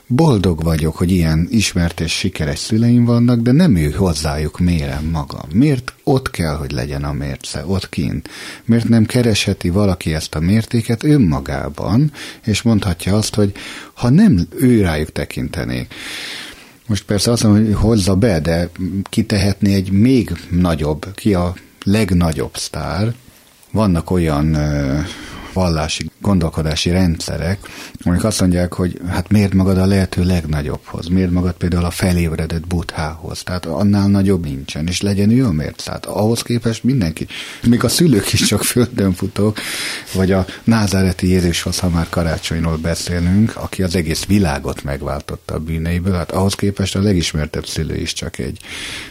[0.07, 5.49] boldog vagyok, hogy ilyen ismert és sikeres szüleim vannak, de nem ő hozzájuk mérem magam.
[5.53, 8.29] Miért ott kell, hogy legyen a mérce, ott kint?
[8.65, 12.11] Miért nem keresheti valaki ezt a mértéket önmagában,
[12.45, 13.51] és mondhatja azt, hogy
[13.93, 15.93] ha nem ő rájuk tekintenék,
[16.87, 18.69] most persze azt mondom, hogy hozza be, de
[19.09, 23.13] kitehetné egy még nagyobb, ki a legnagyobb sztár.
[23.71, 24.57] Vannak olyan
[25.53, 27.59] vallási gondolkodási rendszerek,
[28.03, 32.67] amik azt mondják, hogy hát miért magad a lehető legnagyobbhoz, miért magad például a felébredett
[32.67, 36.05] buthához, tehát annál nagyobb nincsen, és legyen ő a mércát.
[36.05, 37.27] Ahhoz képest mindenki,
[37.67, 39.59] még a szülők is csak földön futók,
[40.13, 46.13] vagy a názáreti Jézushoz, ha már karácsonyról beszélünk, aki az egész világot megváltotta a bűneiből,
[46.13, 48.59] hát ahhoz képest a legismertebb szülő is csak egy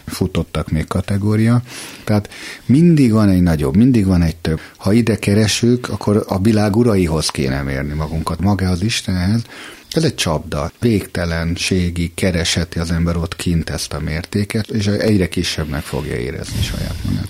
[0.07, 1.62] futottak még kategória.
[2.05, 2.29] Tehát
[2.66, 4.61] mindig van egy nagyobb, mindig van egy több.
[4.76, 9.43] Ha ide keresünk, akkor a világ uraihoz kéne mérni magunkat, magához Istenhez,
[9.90, 10.73] ez egy csapda.
[10.81, 16.97] Végtelenségi kereseti az ember ott kint ezt a mértéket, és egyre kisebbnek fogja érezni saját
[17.05, 17.29] magát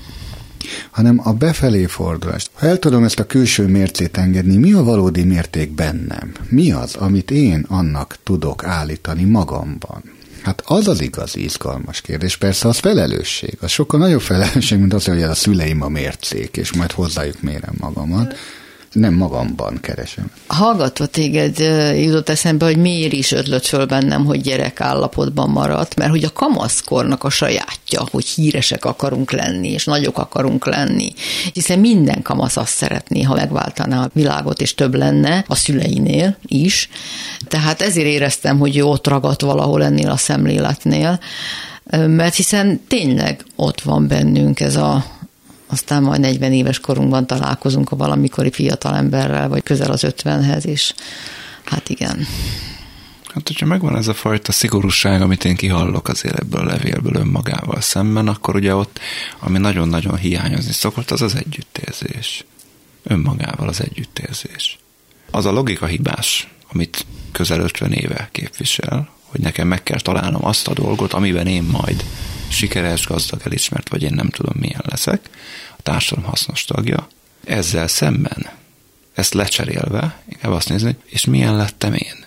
[0.91, 2.51] hanem a befelé fordulást.
[2.53, 6.33] Ha el tudom ezt a külső mércét engedni, mi a valódi mérték bennem?
[6.49, 10.03] Mi az, amit én annak tudok állítani magamban?
[10.43, 12.37] Hát az az igazi izgalmas kérdés.
[12.37, 13.57] Persze az felelősség.
[13.61, 17.75] Az sokkal nagyobb felelősség, mint az, hogy a szüleim a mércék, és majd hozzájuk mérem
[17.79, 18.35] magamat
[18.93, 20.31] nem magamban keresem.
[20.47, 21.59] Hallgatva téged
[21.99, 26.33] jutott eszembe, hogy miért is ötlött föl bennem, hogy gyerek állapotban maradt, mert hogy a
[26.33, 31.13] kamaszkornak a sajátja, hogy híresek akarunk lenni, és nagyok akarunk lenni.
[31.53, 36.89] Hiszen minden kamasz azt szeretné, ha megváltaná a világot, és több lenne a szüleinél is.
[37.49, 41.21] Tehát ezért éreztem, hogy jó ott ragadt valahol ennél a szemléletnél,
[42.07, 45.05] mert hiszen tényleg ott van bennünk ez a
[45.71, 50.95] aztán majd 40 éves korunkban találkozunk a valamikori fiatalemberrel, vagy közel az 50-hez, és
[51.65, 52.27] hát igen.
[53.35, 57.81] Hát, hogyha megvan ez a fajta szigorúság, amit én kihallok azért ebből a levélből önmagával
[57.81, 59.01] szemben, akkor ugye ott,
[59.39, 62.45] ami nagyon-nagyon hiányozni szokott, az az együttérzés.
[63.03, 64.79] Önmagával az együttérzés.
[65.31, 70.69] Az a logika hibás, amit közel 50 éve képvisel, hogy nekem meg kell találnom azt
[70.69, 72.05] a dolgot, amiben én majd
[72.51, 75.31] sikeres, gazdag, elismert, vagy én nem tudom milyen leszek,
[75.77, 77.09] a társadalom hasznos tagja.
[77.45, 78.47] Ezzel szemben,
[79.15, 82.25] ezt lecserélve, inkább azt nézni, és milyen lettem én,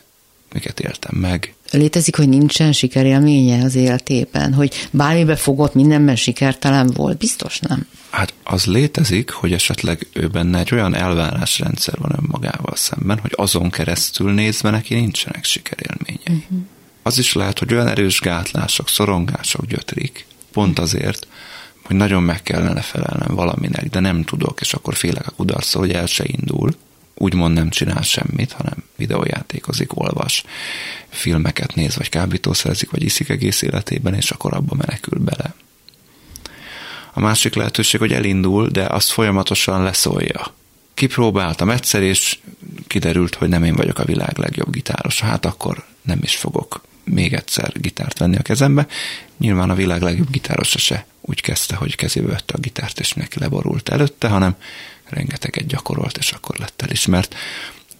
[0.54, 1.54] miket éltem meg.
[1.72, 7.18] Létezik, hogy nincsen sikerélménye az életében, hogy bármibe fogott, mindenben sikertelen volt?
[7.18, 7.88] Biztos nem.
[8.10, 13.70] Hát az létezik, hogy esetleg ő benne egy olyan elvárásrendszer van önmagával szemben, hogy azon
[13.70, 16.46] keresztül nézve neki nincsenek sikerélményei.
[16.50, 16.66] Uh-huh
[17.04, 21.28] az is lehet, hogy olyan erős gátlások, szorongások gyötrik, pont azért,
[21.84, 25.92] hogy nagyon meg kellene felelnem valaminek, de nem tudok, és akkor félek a kudarctól, hogy
[25.92, 26.76] el se indul.
[27.16, 30.44] Úgymond nem csinál semmit, hanem videójátékozik, olvas,
[31.10, 35.56] filmeket néz, vagy kábítószerezik, vagy iszik egész életében, és akkor abba menekül bele.
[37.13, 40.54] A másik lehetőség, hogy elindul, de azt folyamatosan leszólja.
[40.94, 42.39] Kipróbáltam egyszer, és
[42.88, 45.20] kiderült, hogy nem én vagyok a világ legjobb gitáros.
[45.20, 48.88] Hát akkor nem is fogok még egyszer gitárt venni a kezembe.
[49.38, 53.39] Nyilván a világ legjobb gitárosa se úgy kezdte, hogy kezébe vette a gitárt, és neki
[53.39, 54.56] leborult előtte, hanem
[55.10, 57.36] rengeteget gyakorolt, és akkor lett elismert.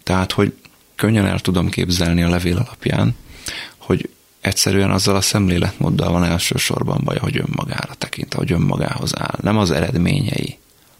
[0.04, 0.54] Tehát, hogy
[0.96, 3.16] könnyen el tudom képzelni a levél alapján,
[3.78, 4.10] hogy
[4.42, 9.38] egyszerűen azzal a szemléletmóddal van elsősorban baj, hogy önmagára tekint, hogy önmagához áll.
[9.42, 10.58] Nem az eredményei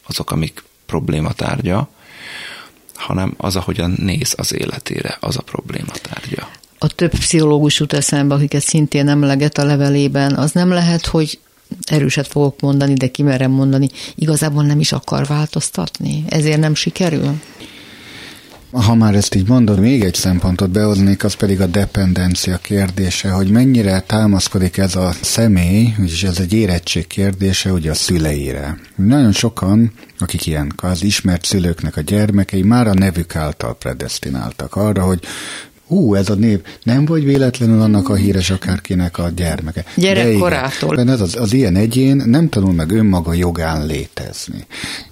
[0.08, 1.90] azok, amik probléma tárgya,
[2.96, 6.50] hanem az, ahogyan néz az életére, az a probléma tárgya
[6.84, 11.40] a több pszichológus jut eszembe, akiket szintén emleget a levelében, az nem lehet, hogy
[11.86, 17.42] erőset fogok mondani, de kimerem mondani, igazából nem is akar változtatni, ezért nem sikerül?
[18.72, 23.50] Ha már ezt így mondod, még egy szempontot behoznék, az pedig a dependencia kérdése, hogy
[23.50, 28.78] mennyire támaszkodik ez a személy, úgyis ez egy érettség kérdése, ugye a szüleire.
[28.96, 35.04] Nagyon sokan, akik ilyen az ismert szülőknek a gyermekei, már a nevük által predestináltak arra,
[35.04, 35.20] hogy
[35.88, 39.86] Hú, ez a név nem vagy véletlenül annak a híres akárkinek a gyermeke.
[39.96, 41.10] Gyerekkorától.
[41.10, 44.66] Ez az, az ilyen egyén nem tanul meg önmaga jogán létezni.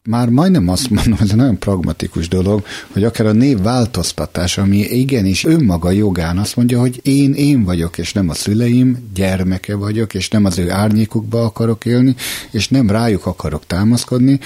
[0.04, 4.78] Már majdnem azt mondom, ez egy nagyon pragmatikus dolog, hogy akár a név változtatás, ami
[4.78, 10.14] igenis önmaga jogán azt mondja, hogy én én vagyok, és nem a szüleim gyermeke vagyok,
[10.14, 12.16] és nem az ő árnyékukba akarok élni,
[12.52, 14.40] és nem rájuk akarok támaszkodni,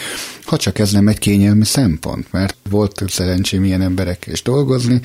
[0.43, 5.01] ha csak ez nem egy kényelmi szempont, mert volt szerencsém ilyen emberekkel is dolgozni,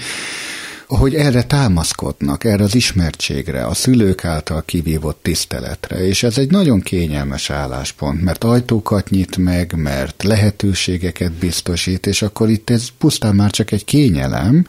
[0.97, 6.81] hogy erre támaszkodnak, erre az ismertségre, a szülők által kivívott tiszteletre, és ez egy nagyon
[6.81, 13.51] kényelmes álláspont, mert ajtókat nyit meg, mert lehetőségeket biztosít, és akkor itt ez pusztán már
[13.51, 14.67] csak egy kényelem,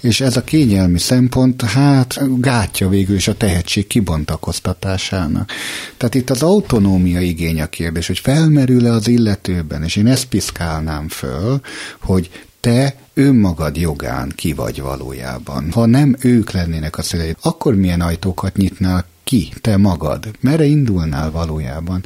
[0.00, 5.50] és ez a kényelmi szempont, hát gátja végül is a tehetség kibontakoztatásának.
[5.96, 11.08] Tehát itt az autonómia igény a kérdés, hogy felmerül-e az illetőben, és én ezt piszkálnám
[11.08, 11.60] föl,
[12.00, 12.30] hogy
[12.64, 15.72] te önmagad jogán ki vagy valójában.
[15.72, 21.30] Ha nem ők lennének a szüleid, akkor milyen ajtókat nyitnál ki, te magad, merre indulnál
[21.30, 22.04] valójában.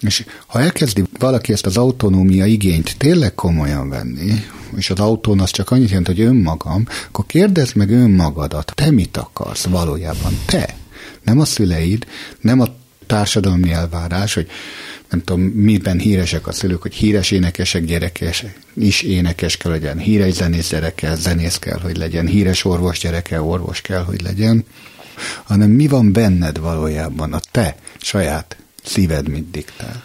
[0.00, 4.44] És ha elkezdi valaki ezt az autonómia igényt tényleg komolyan venni,
[4.76, 9.16] és az autón az csak annyit jelent, hogy önmagam, akkor kérdezd meg önmagadat, te mit
[9.16, 10.76] akarsz valójában, te,
[11.22, 12.06] nem a szüleid,
[12.40, 12.66] nem a
[13.06, 14.48] társadalmi elvárás, hogy
[15.10, 18.44] nem tudom, miben híresek a szülők, hogy híres énekesek gyerekes
[18.74, 23.80] is énekes kell legyen, híres zenész gyereke, zenész kell, hogy legyen, híres orvos gyereke, orvos
[23.80, 24.64] kell, hogy legyen,
[25.44, 30.04] hanem mi van benned valójában, a te saját szíved mit diktál.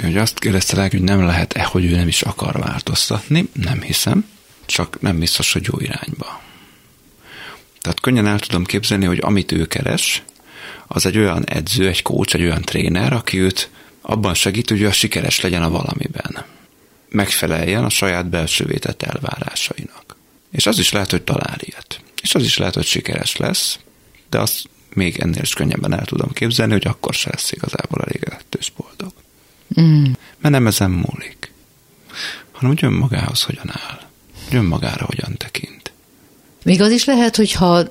[0.00, 4.26] Hogy azt kérdezte hogy nem lehet-e, hogy ő nem is akar változtatni, nem hiszem,
[4.66, 6.42] csak nem biztos, hogy jó irányba.
[7.80, 10.22] Tehát könnyen el tudom képzelni, hogy amit ő keres,
[10.86, 13.70] az egy olyan edző, egy coach, egy olyan tréner, aki őt
[14.08, 16.44] abban segít, hogy ő sikeres legyen a valamiben.
[17.08, 20.16] Megfeleljen a saját belső vétett elvárásainak.
[20.50, 22.00] És az is lehet, hogy talál ilyet.
[22.22, 23.78] És az is lehet, hogy sikeres lesz,
[24.30, 28.56] de azt még ennél is könnyebben el tudom képzelni, hogy akkor se lesz igazából elégedett
[28.58, 29.12] és boldog.
[29.80, 30.04] Mm.
[30.38, 31.52] Mert nem ezen múlik,
[32.52, 34.00] hanem hogy önmagához hogyan áll,
[34.44, 35.92] hogy önmagára hogyan tekint.
[36.64, 37.82] Még az is lehet, hogyha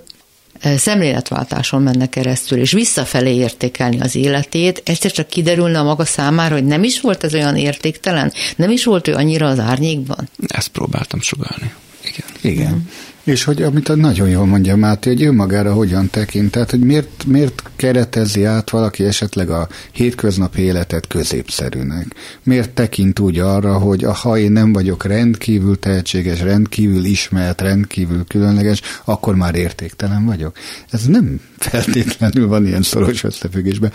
[0.78, 6.66] szemléletváltáson menne keresztül, és visszafelé értékelni az életét, egyszer csak kiderülne a maga számára, hogy
[6.66, 10.30] nem is volt ez olyan értéktelen, nem is volt ő annyira az árnyékban.
[10.48, 11.74] Ezt próbáltam sugalni.
[12.04, 12.28] Igen.
[12.42, 12.74] Igen.
[12.74, 12.88] Mm.
[13.26, 17.64] És hogy amit nagyon jól mondja Máté, hogy önmagára hogyan tekint, tehát hogy miért, miért
[17.76, 22.06] keretezi át valaki esetleg a hétköznapi életet középszerűnek?
[22.44, 28.82] Miért tekint úgy arra, hogy ha én nem vagyok rendkívül tehetséges, rendkívül ismert, rendkívül különleges,
[29.06, 30.58] akkor már értéktelen vagyok?
[30.90, 33.92] Ez nem feltétlenül van ilyen szoros összefüggésben.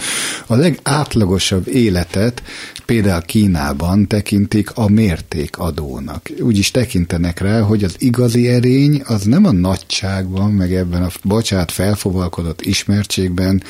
[0.47, 2.43] A legátlagosabb életet
[2.87, 6.31] például Kínában tekintik a mértékadónak.
[6.41, 11.09] Úgy is tekintenek rá, hogy az igazi erény az nem a nagyságban, meg ebben a,
[11.23, 13.62] bocsát, felfogalkodott ismertségben,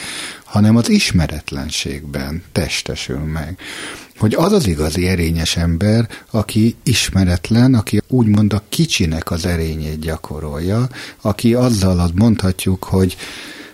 [0.44, 3.58] hanem az ismeretlenségben testesül meg.
[4.18, 10.88] Hogy az az igazi erényes ember, aki ismeretlen, aki úgymond a kicsinek az erényét gyakorolja,
[11.20, 13.16] aki azzal mondhatjuk, hogy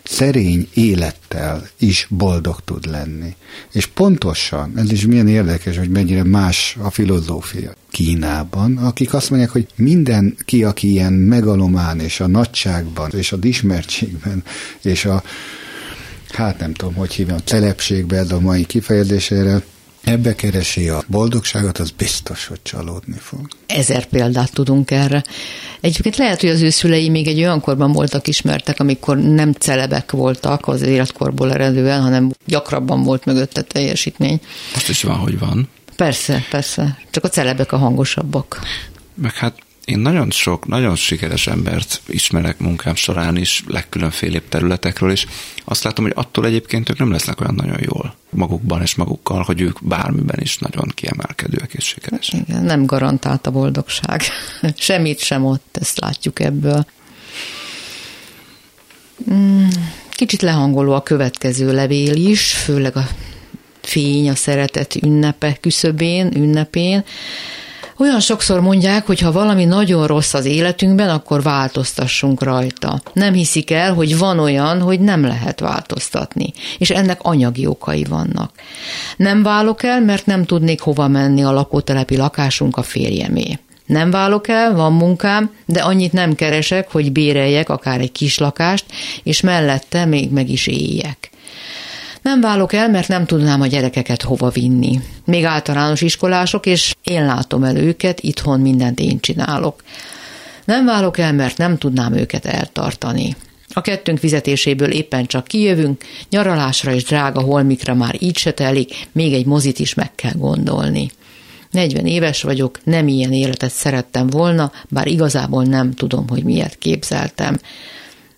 [0.09, 3.35] szerény élettel is boldog tud lenni.
[3.73, 9.51] És pontosan, ez is milyen érdekes, hogy mennyire más a filozófia Kínában, akik azt mondják,
[9.51, 14.45] hogy mindenki, aki ilyen megalomán és a nagyságban és a ismertségben
[14.83, 15.23] és a
[16.29, 19.63] hát nem tudom, hogy hívjam, telepségben ez a mai kifejezésére,
[20.07, 23.49] ebbe keresi a boldogságot, az biztos, hogy csalódni fog.
[23.67, 25.25] Ezer példát tudunk erre.
[25.81, 30.11] Egyébként lehet, hogy az ő szülei még egy olyan korban voltak ismertek, amikor nem celebek
[30.11, 34.41] voltak az életkorból eredően, hanem gyakrabban volt mögötte teljesítmény.
[34.75, 35.69] Azt is van, hogy van.
[35.97, 36.99] Persze, persze.
[37.11, 38.61] Csak a celebek a hangosabbak.
[39.15, 45.27] Meg hát én nagyon sok, nagyon sikeres embert ismerek munkám során is, legkülönfélébb területekről, és
[45.65, 49.61] azt látom, hogy attól egyébként ők nem lesznek olyan nagyon jól magukban és magukkal, hogy
[49.61, 52.49] ők bármiben is nagyon kiemelkedőek és sikeresek.
[52.49, 54.23] Igen, nem garantált a boldogság.
[54.77, 56.87] Semmit sem ott, ezt látjuk ebből.
[59.25, 59.69] Hmm,
[60.11, 63.09] kicsit lehangoló a következő levél is, főleg a
[63.83, 67.05] fény, a szeretet ünnepe küszöbén, ünnepén.
[67.99, 73.01] Olyan sokszor mondják, hogy ha valami nagyon rossz az életünkben, akkor változtassunk rajta.
[73.13, 78.51] Nem hiszik el, hogy van olyan, hogy nem lehet változtatni, és ennek anyagi okai vannak.
[79.17, 83.59] Nem válok el, mert nem tudnék hova menni a lakótelepi lakásunk a férjemé.
[83.87, 88.85] Nem válok el, van munkám, de annyit nem keresek, hogy béreljek akár egy kis lakást,
[89.23, 91.31] és mellette még meg is éljek.
[92.27, 95.01] Nem válok el, mert nem tudnám a gyerekeket hova vinni.
[95.25, 99.83] Még általános iskolások, és én látom el őket, itthon mindent én csinálok.
[100.65, 103.37] Nem válok el, mert nem tudnám őket eltartani.
[103.73, 109.33] A kettőnk fizetéséből éppen csak kijövünk, nyaralásra és drága holmikra már így se telik, még
[109.33, 111.11] egy mozit is meg kell gondolni.
[111.71, 117.59] 40 éves vagyok, nem ilyen életet szerettem volna, bár igazából nem tudom, hogy miért képzeltem.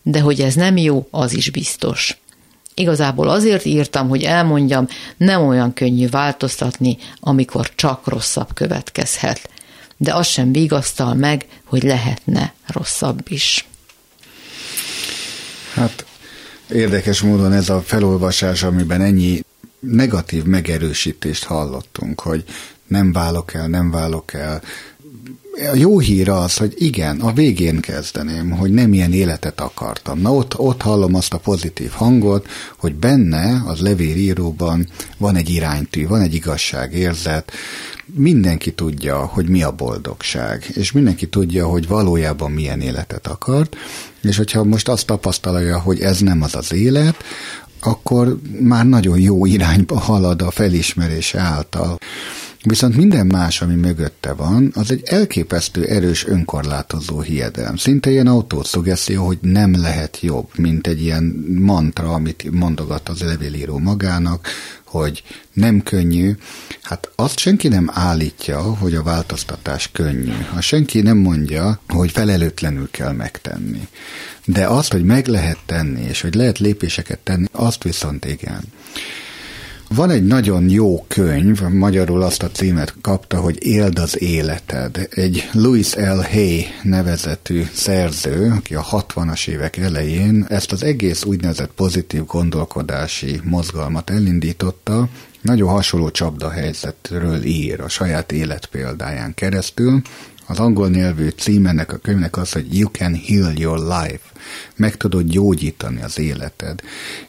[0.02, 2.18] De hogy ez nem jó, az is biztos.
[2.78, 9.50] Igazából azért írtam, hogy elmondjam, nem olyan könnyű változtatni, amikor csak rosszabb következhet.
[9.96, 13.66] De az sem vigasztal meg, hogy lehetne rosszabb is.
[15.74, 16.04] Hát
[16.70, 19.42] érdekes módon ez a felolvasás, amiben ennyi
[19.80, 22.44] negatív megerősítést hallottunk, hogy
[22.86, 24.62] nem válok el, nem válok el,
[25.66, 30.20] a jó hír az, hogy igen, a végén kezdeném, hogy nem ilyen életet akartam.
[30.20, 36.06] Na ott, ott hallom azt a pozitív hangot, hogy benne, az levélíróban van egy iránytű,
[36.06, 37.52] van egy igazságérzet,
[38.14, 43.76] mindenki tudja, hogy mi a boldogság, és mindenki tudja, hogy valójában milyen életet akart,
[44.22, 47.16] és hogyha most azt tapasztalja, hogy ez nem az az élet,
[47.80, 51.98] akkor már nagyon jó irányba halad a felismerés által.
[52.62, 57.76] Viszont minden más, ami mögötte van, az egy elképesztő erős önkorlátozó hiedelem.
[57.76, 61.22] Szinte ilyen autószugesztió, hogy nem lehet jobb, mint egy ilyen
[61.58, 64.48] mantra, amit mondogat az levélíró magának,
[64.84, 66.36] hogy nem könnyű.
[66.82, 70.32] Hát azt senki nem állítja, hogy a változtatás könnyű.
[70.52, 73.88] Ha senki nem mondja, hogy felelőtlenül kell megtenni.
[74.44, 78.62] De azt, hogy meg lehet tenni, és hogy lehet lépéseket tenni, azt viszont igen.
[79.94, 85.08] Van egy nagyon jó könyv, magyarul azt a címet kapta, hogy Éld az életed.
[85.10, 86.22] Egy Louis L.
[86.30, 94.10] Hay nevezetű szerző, aki a 60-as évek elején ezt az egész úgynevezett pozitív gondolkodási mozgalmat
[94.10, 95.08] elindította,
[95.40, 100.02] nagyon hasonló csapdahelyzetről ír a saját életpéldáján keresztül,
[100.48, 104.20] az angol nyelvű cím ennek a könyvnek az, hogy You can heal your life.
[104.76, 106.80] Meg tudod gyógyítani az életed.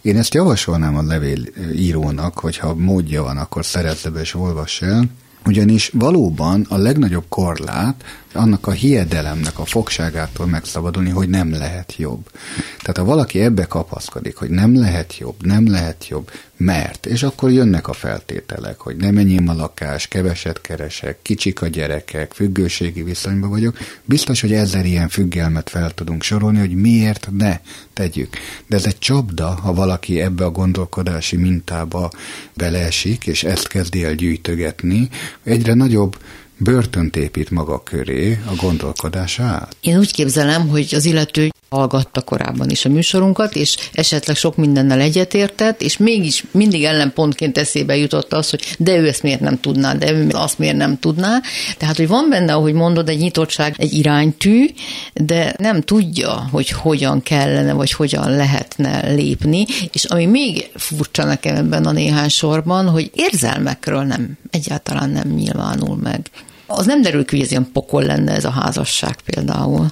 [0.02, 5.06] Én ezt javasolnám a levélírónak, hogyha módja van, akkor szerezze be és olvass el,
[5.46, 8.04] ugyanis valóban a legnagyobb korlát
[8.34, 12.32] annak a hiedelemnek a fogságától megszabadulni, hogy nem lehet jobb.
[12.80, 17.52] Tehát ha valaki ebbe kapaszkodik, hogy nem lehet jobb, nem lehet jobb, mert, és akkor
[17.52, 23.50] jönnek a feltételek, hogy nem enyém a lakás, keveset keresek, kicsik a gyerekek, függőségi viszonyban
[23.50, 27.60] vagyok, biztos, hogy ezer ilyen függelmet fel tudunk sorolni, hogy miért ne
[27.94, 28.38] tegyük.
[28.68, 32.12] De ez egy csapda, ha valaki ebbe a gondolkodási mintába
[32.54, 35.10] beleesik, és ezt kezdi el gyűjtögetni,
[35.44, 36.18] egyre nagyobb
[36.60, 39.76] börtönt épít maga köré a gondolkodása át?
[39.82, 45.00] Én úgy képzelem, hogy az illető hallgatta korábban is a műsorunkat, és esetleg sok mindennel
[45.00, 49.94] egyetértett, és mégis mindig ellenpontként eszébe jutott az, hogy de ő ezt miért nem tudná,
[49.94, 51.42] de ő azt miért nem tudná.
[51.78, 54.66] Tehát, hogy van benne, ahogy mondod, egy nyitottság, egy iránytű,
[55.14, 61.56] de nem tudja, hogy hogyan kellene, vagy hogyan lehetne lépni, és ami még furcsa nekem
[61.56, 66.30] ebben a néhány sorban, hogy érzelmekről nem, egyáltalán nem nyilvánul meg.
[66.72, 69.92] Az nem derül ki, hogy ez ilyen pokol lenne ez a házasság például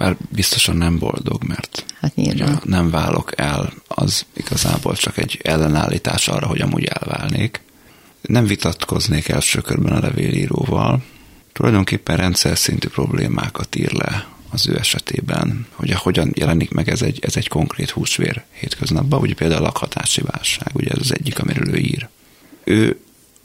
[0.00, 6.28] mert biztosan nem boldog, mert hát ugye nem válok el, az igazából csak egy ellenállítás
[6.28, 7.60] arra, hogy amúgy elválnék.
[8.20, 11.02] Nem vitatkoznék első körben a levélíróval,
[11.52, 17.18] tulajdonképpen rendszer szintű problémákat ír le az ő esetében, hogy hogyan jelenik meg ez egy,
[17.22, 21.74] ez egy konkrét húsvér hétköznapban, ugye például a lakhatási válság, ugye ez az egyik, amiről
[21.74, 22.08] ő ír.
[22.64, 23.00] Ő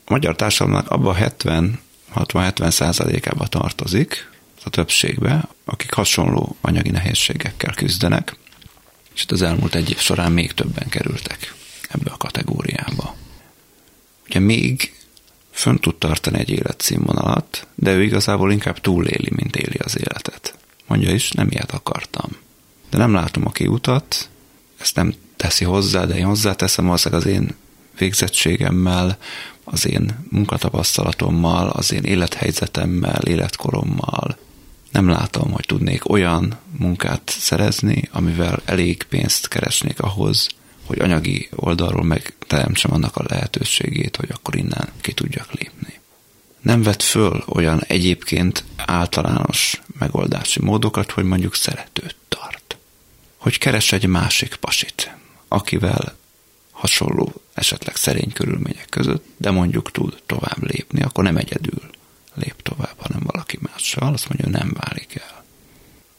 [0.05, 1.79] a magyar társadalomnak abban 70
[2.15, 4.29] 60-70 százalékába tartozik,
[4.65, 8.35] a többségbe, akik hasonló anyagi nehézségekkel küzdenek,
[9.13, 11.53] és az elmúlt egy év során még többen kerültek
[11.89, 13.15] ebbe a kategóriába.
[14.29, 14.93] Ugye még
[15.51, 20.57] fönn tud tartani egy életszínvonalat, de ő igazából inkább túléli, mint éli az életet.
[20.87, 22.37] Mondja is, nem ilyet akartam.
[22.89, 24.29] De nem látom a kiutat,
[24.77, 27.55] ezt nem teszi hozzá, de én hozzáteszem az az én
[27.97, 29.17] végzettségemmel,
[29.65, 34.37] az én munkatapasztalatommal, az én élethelyzetemmel, életkorommal,
[34.91, 40.47] nem látom, hogy tudnék olyan munkát szerezni, amivel elég pénzt keresnék ahhoz,
[40.85, 45.99] hogy anyagi oldalról megteremtsem annak a lehetőségét, hogy akkor innen ki tudjak lépni.
[46.61, 52.77] Nem vett föl olyan egyébként általános megoldási módokat, hogy mondjuk szeretőt tart.
[53.37, 55.15] Hogy keres egy másik pasit,
[55.47, 56.15] akivel
[56.85, 61.81] hasonló, esetleg szerény körülmények között, de mondjuk tud tovább lépni, akkor nem egyedül
[62.33, 65.43] lép tovább, hanem valaki mással, azt mondja, hogy nem válik el.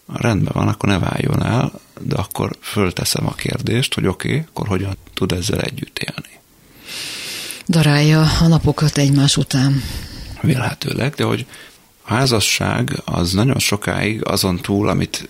[0.06, 4.66] Rendben van, akkor ne váljon el, de akkor fölteszem a kérdést, hogy oké, okay, akkor
[4.66, 6.40] hogyan tud ezzel együtt élni.
[7.68, 9.82] Darálja a napokat egymás után.
[10.42, 11.46] Vélhetőleg, de hogy
[12.02, 15.28] a házasság az nagyon sokáig azon túl, amit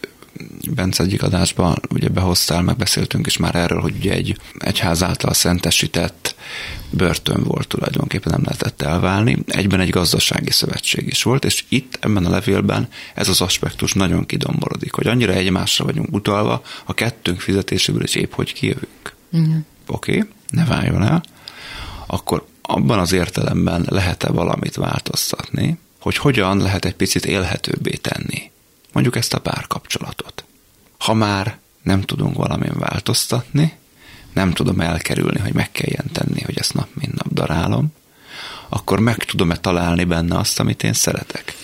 [0.71, 6.35] Bence egyik adásban ugye behoztál, megbeszéltünk is már erről, hogy ugye egy egyház által szentesített
[6.91, 9.39] börtön volt tulajdonképpen, nem lehetett elválni.
[9.47, 14.27] Egyben egy gazdasági szövetség is volt, és itt ebben a levélben ez az aspektus nagyon
[14.27, 19.15] kidomborodik, hogy annyira egymásra vagyunk utalva, a kettőnk fizetéséből is épp hogy kijövünk.
[19.37, 19.57] Mm.
[19.87, 21.23] Oké, okay, ne váljon el.
[22.07, 28.51] Akkor abban az értelemben lehet-e valamit változtatni, hogy hogyan lehet egy picit élhetőbbé tenni
[28.97, 30.45] mondjuk ezt a párkapcsolatot.
[30.99, 33.73] Ha már nem tudunk valamin változtatni,
[34.33, 37.93] nem tudom elkerülni, hogy meg kelljen tenni, hogy ezt nap mint nap darálom,
[38.69, 41.57] akkor meg tudom-e találni benne azt, amit én szeretek.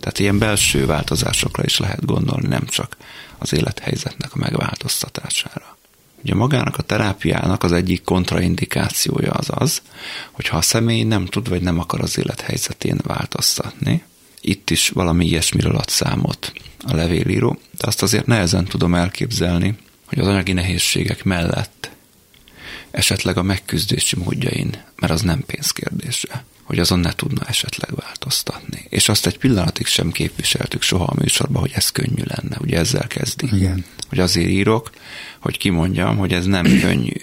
[0.00, 2.96] Tehát ilyen belső változásokra is lehet gondolni, nem csak
[3.38, 5.76] az élethelyzetnek a megváltoztatására.
[6.22, 9.82] Ugye magának a terápiának az egyik kontraindikációja az az,
[10.30, 14.02] hogy ha a személy nem tud vagy nem akar az élethelyzetén változtatni,
[14.40, 16.52] itt is valami ilyesmiről ad számot
[16.88, 19.76] a levélíró, de azt azért nehezen tudom elképzelni,
[20.06, 21.90] hogy az anyagi nehézségek mellett
[22.90, 28.86] esetleg a megküzdési módjain, mert az nem pénzkérdése, hogy azon ne tudna esetleg változtatni.
[28.88, 32.56] És azt egy pillanatig sem képviseltük soha a műsorban, hogy ez könnyű lenne.
[32.60, 33.48] Ugye ezzel kezdi.
[33.52, 33.84] Igen.
[34.08, 34.90] Hogy azért írok,
[35.38, 37.16] hogy kimondjam, hogy ez nem könnyű.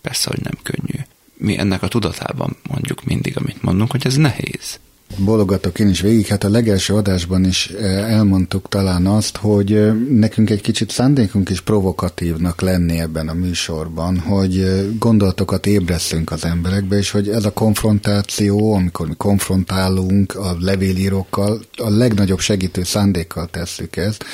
[0.00, 1.04] Persze, hogy nem könnyű.
[1.34, 4.78] Mi ennek a tudatában mondjuk mindig, amit mondunk, hogy ez nehéz
[5.18, 6.26] bologatok én is végig.
[6.26, 11.48] Hát a legelső adásban is eh, elmondtuk talán azt, hogy eh, nekünk egy kicsit szándékunk
[11.48, 17.44] is provokatívnak lenni ebben a műsorban, hogy eh, gondolatokat ébreszünk az emberekbe, és hogy ez
[17.44, 24.24] a konfrontáció, amikor mi konfrontálunk a levélírókkal, a legnagyobb segítő szándékkal tesszük ezt,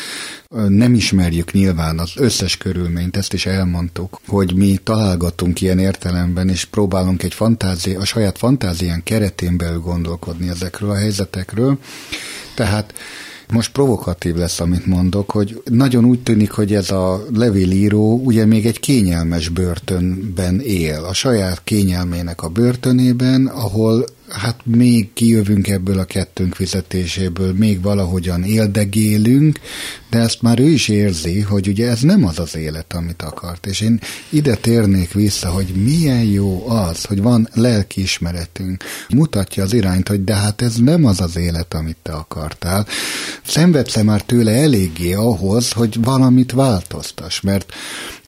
[0.69, 6.65] nem ismerjük nyilván az összes körülményt, ezt is elmondtuk, hogy mi találgatunk ilyen értelemben, és
[6.65, 11.79] próbálunk egy fantázi, a saját fantázián keretén belül gondolkodni ezekről a helyzetekről.
[12.55, 12.95] Tehát
[13.53, 18.67] most provokatív lesz, amit mondok, hogy nagyon úgy tűnik, hogy ez a levélíró ugye még
[18.67, 26.05] egy kényelmes börtönben él, a saját kényelmének a börtönében, ahol hát még kijövünk ebből a
[26.05, 29.59] kettőnk fizetéséből, még valahogyan éldegélünk,
[30.11, 33.67] de ezt már ő is érzi, hogy ugye ez nem az az élet, amit akart.
[33.67, 38.85] És én ide térnék vissza, hogy milyen jó az, hogy van lelkiismeretünk.
[39.09, 42.87] Mutatja az irányt, hogy de hát ez nem az az élet, amit te akartál.
[43.45, 47.73] Szenvedsz már tőle eléggé ahhoz, hogy valamit változtas, mert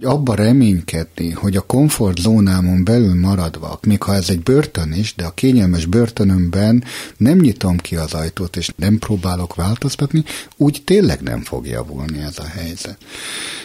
[0.02, 5.34] abba reménykedni, hogy a komfortzónámon belül maradva, még ha ez egy börtön is, de a
[5.34, 6.84] kényelmes börtönömben
[7.16, 10.24] nem nyitom ki az ajtót, és nem próbálok változtatni,
[10.56, 12.98] úgy tényleg nem fog javulni ez a helyzet.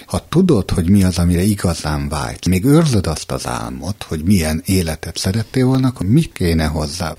[0.05, 4.61] Ha tudod, hogy mi az, amire igazán vágysz, még őrzöd azt az álmot, hogy milyen
[4.65, 7.15] életet szerettél volna, akkor mit kéne hozzá?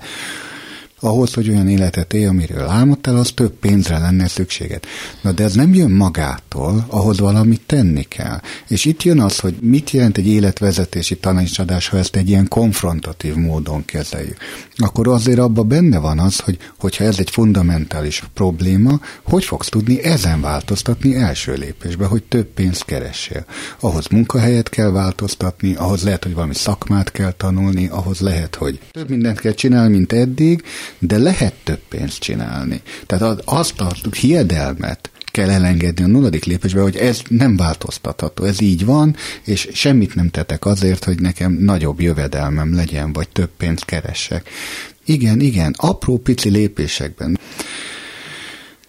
[0.99, 4.83] Ahhoz, hogy olyan életet élj, amiről álmodtál, az több pénzre lenne szükséged.
[5.21, 8.41] Na de ez nem jön magától, ahhoz valamit tenni kell.
[8.67, 13.35] És itt jön az, hogy mit jelent egy életvezetési tanácsadás, ha ezt egy ilyen konfrontatív
[13.35, 14.37] módon kezeljük.
[14.77, 20.03] Akkor azért abban benne van az, hogy hogyha ez egy fundamentális probléma, hogy fogsz tudni
[20.03, 23.45] ezen változtatni első lépésbe, hogy több pénzt keressél.
[23.79, 29.09] Ahhoz munkahelyet kell változtatni, ahhoz lehet, hogy valami szakmát kell tanulni, ahhoz lehet, hogy több
[29.09, 30.63] mindent kell csinálni, mint eddig,
[30.99, 32.81] de lehet több pénzt csinálni.
[33.05, 38.85] Tehát azt a hiedelmet, kell elengedni a nulladik lépésbe, hogy ez nem változtatható, ez így
[38.85, 44.49] van, és semmit nem tetek azért, hogy nekem nagyobb jövedelmem legyen, vagy több pénzt keressek.
[45.05, 47.39] Igen, igen, apró pici lépésekben.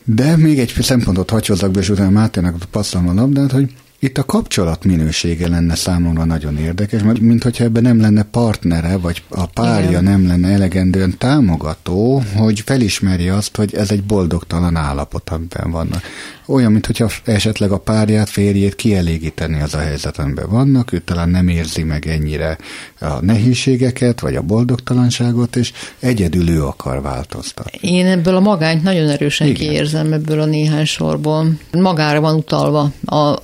[0.05, 4.25] De még egy szempontot hagyhozzak be, és utána Máténak passzolom a labdát, hogy itt a
[4.25, 9.89] kapcsolat minősége lenne számomra nagyon érdekes, mert mintha ebben nem lenne partnere, vagy a párja
[9.89, 10.05] Igen.
[10.05, 16.03] nem lenne elegendően támogató, hogy felismerje azt, hogy ez egy boldogtalan állapot, amiben vannak.
[16.47, 21.49] Olyan, mintha esetleg a párját, férjét kielégíteni az a helyzet, amiben vannak, ő talán nem
[21.49, 22.59] érzi meg ennyire
[23.01, 27.89] a nehézségeket, vagy a boldogtalanságot, és egyedül ő akar változtatni.
[27.89, 29.59] Én ebből a magányt nagyon erősen Igen.
[29.59, 31.53] kiérzem ebből a néhány sorból.
[31.73, 33.39] Magára van utalva a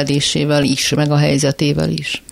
[0.00, 2.22] szenvedésével is, meg a helyzetével is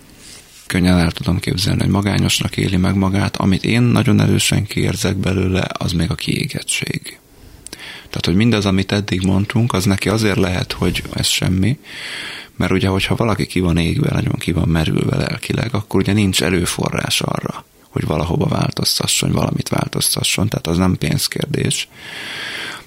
[0.65, 3.37] könnyen el tudom képzelni, hogy magányosnak éli meg magát.
[3.37, 7.19] Amit én nagyon erősen kiérzek belőle, az még a kiégettség.
[8.09, 11.79] Tehát, hogy mindaz, amit eddig mondtunk, az neki azért lehet, hogy ez semmi,
[12.55, 16.41] mert ugye, hogyha valaki ki van égve, nagyon ki van merülve lelkileg, akkor ugye nincs
[16.41, 21.87] előforrás arra, hogy valahova változtasson, valamit változtasson, tehát az nem pénzkérdés.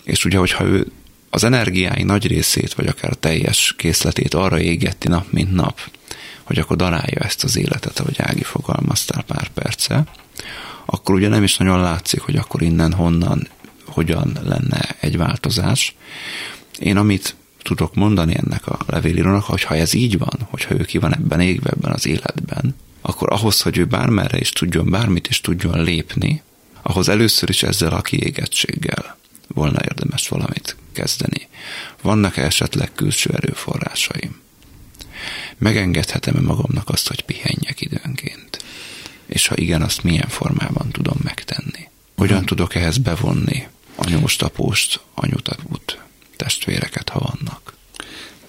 [0.04, 0.86] És ugye, hogyha ő
[1.34, 5.80] az energiái nagy részét, vagy akár teljes készletét arra égeti nap, mint nap,
[6.42, 10.04] hogy akkor darálja ezt az életet, ahogy Ági fogalmaztál pár perce,
[10.84, 13.48] akkor ugye nem is nagyon látszik, hogy akkor innen honnan
[13.86, 15.94] hogyan lenne egy változás.
[16.78, 20.98] Én amit tudok mondani ennek a levélírónak, hogy ha ez így van, hogyha ő ki
[20.98, 25.40] van ebben égve, ebben az életben, akkor ahhoz, hogy ő bármerre is tudjon, bármit is
[25.40, 26.42] tudjon lépni,
[26.82, 29.16] ahhoz először is ezzel a kiégettséggel
[29.48, 31.48] volna érdemes valamit kezdeni.
[32.02, 34.40] Vannak -e esetleg külső erőforrásaim?
[35.58, 38.64] Megengedhetem-e magamnak azt, hogy pihenjek időnként?
[39.26, 41.88] És ha igen, azt milyen formában tudom megtenni?
[42.16, 45.60] Hogyan tudok ehhez bevonni anyóst, apóst, anyutat,
[46.36, 47.74] testvéreket, ha vannak.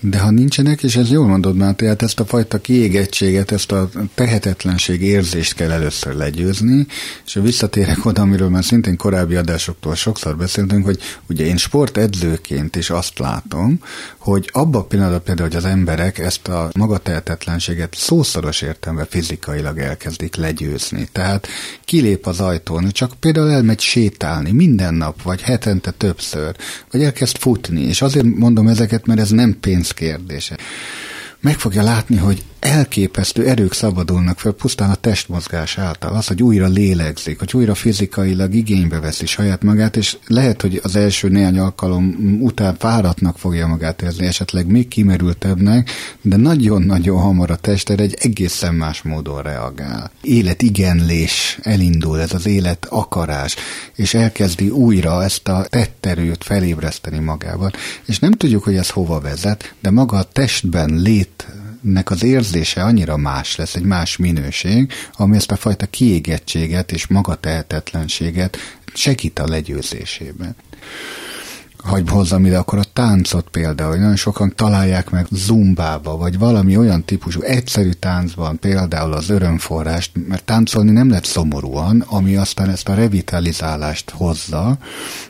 [0.05, 3.89] De ha nincsenek, és ez jól mondod már, tehát ezt a fajta kiégettséget, ezt a
[4.13, 6.87] tehetetlenség érzést kell először legyőzni,
[7.25, 10.99] és visszatérek oda, amiről már szintén korábbi adásoktól sokszor beszéltünk, hogy
[11.29, 13.79] ugye én sportedzőként is azt látom,
[14.17, 20.35] hogy abban a pillanatban például, hogy az emberek ezt a magatehetetlenséget szószoros értelme fizikailag elkezdik
[20.35, 21.07] legyőzni.
[21.11, 21.47] Tehát
[21.85, 26.55] kilép az ajtón, csak például elmegy sétálni minden nap, vagy hetente többször,
[26.91, 30.57] vagy elkezd futni, és azért mondom ezeket, mert ez nem pénz kérdése.
[31.39, 36.15] Meg fogja látni, hogy elképesztő erők szabadulnak fel pusztán a testmozgás által.
[36.15, 40.95] Az, hogy újra lélegzik, hogy újra fizikailag igénybe veszi saját magát, és lehet, hogy az
[40.95, 45.89] első néhány alkalom után fáradtnak fogja magát érzni, esetleg még kimerültebbnek,
[46.21, 50.11] de nagyon-nagyon hamar a tested egy egészen más módon reagál.
[50.21, 53.55] Életigenlés elindul, ez az élet akarás,
[53.95, 57.71] és elkezdi újra ezt a tetterőt felébreszteni magával.
[58.05, 61.47] És nem tudjuk, hogy ez hova vezet, de maga a testben lét
[61.83, 67.07] nek az érzése annyira más lesz, egy más minőség, ami ezt a fajta kiégettséget és
[67.07, 68.57] magatehetetlenséget
[68.93, 70.55] segít a legyőzésében.
[71.83, 77.03] Hagy hozzam ide akkor a táncot például, nagyon sokan találják meg zumbába, vagy valami olyan
[77.03, 82.93] típusú egyszerű táncban, például az örömforrást, mert táncolni nem lehet szomorúan, ami aztán ezt a
[82.93, 84.77] revitalizálást hozza,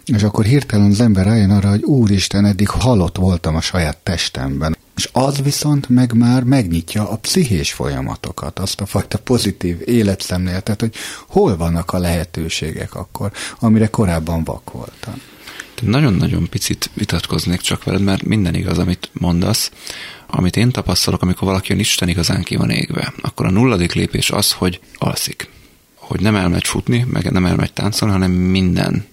[0.06, 4.78] és akkor hirtelen az ember rájön arra, hogy úristen, eddig halott voltam a saját testemben.
[4.96, 10.94] És az viszont meg már megnyitja a pszichés folyamatokat, azt a fajta pozitív életszemléletet, hogy
[11.28, 15.22] hol vannak a lehetőségek akkor, amire korábban vak voltam.
[15.82, 19.72] Nagyon-nagyon picit vitatkoznék csak veled, mert minden igaz, amit mondasz.
[20.28, 24.32] Amit én tapasztalok, amikor valaki jön Isten igazán ki van égve, akkor a nulladik lépés
[24.32, 25.50] az, hogy alszik.
[25.96, 29.06] Hogy nem elmegy futni, meg nem elmegy táncolni, hanem minden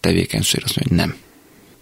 [0.00, 1.25] tevékenység azt mondja, hogy nem.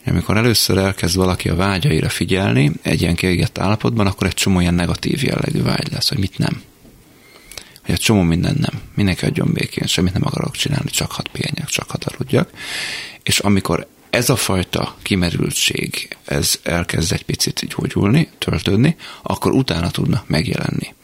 [0.06, 4.74] Amikor először elkezd valaki a vágyaira figyelni, egy ilyen kiégett állapotban, akkor egy csomó ilyen
[4.74, 6.62] negatív jellegű vágy lesz, hogy mit nem.
[7.84, 8.80] Hogy egy csomó minden nem.
[8.94, 12.50] Mindenki adjon békén, semmit nem akarok csinálni, csak hat pihenjek, csak hat aludjak.
[13.22, 20.28] És amikor ez a fajta kimerültség, ez elkezd egy picit gyógyulni, töltődni, akkor utána tudnak
[20.28, 20.94] megjelenni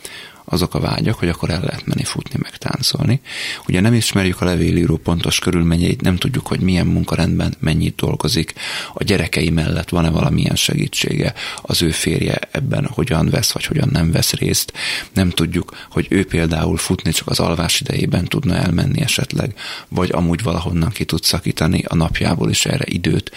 [0.44, 3.20] azok a vágyak, hogy akkor el lehet menni futni, meg táncolni.
[3.68, 8.54] Ugye nem ismerjük a levélíró pontos körülményeit, nem tudjuk, hogy milyen munkarendben mennyit dolgozik,
[8.94, 14.10] a gyerekei mellett van-e valamilyen segítsége, az ő férje ebben hogyan vesz, vagy hogyan nem
[14.10, 14.72] vesz részt.
[15.12, 19.54] Nem tudjuk, hogy ő például futni csak az alvás idejében tudna elmenni esetleg,
[19.88, 23.30] vagy amúgy valahonnan ki tud szakítani a napjából is erre időt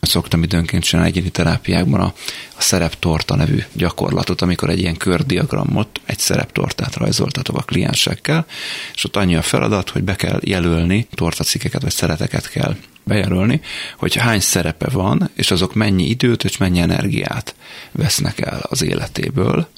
[0.00, 2.12] szoktam időnként csinálni egyéni terápiákban a,
[2.56, 8.46] a szereptorta nevű gyakorlatot, amikor egy ilyen kördiagramot, egy szereptortát rajzoltatok a kliensekkel,
[8.94, 12.76] és ott annyi a feladat, hogy be kell jelölni, tortacikeket vagy szereteket kell
[13.08, 13.60] bejelölni,
[13.96, 17.54] hogy hány szerepe van, és azok mennyi időt és mennyi energiát
[17.92, 19.68] vesznek el az életéből,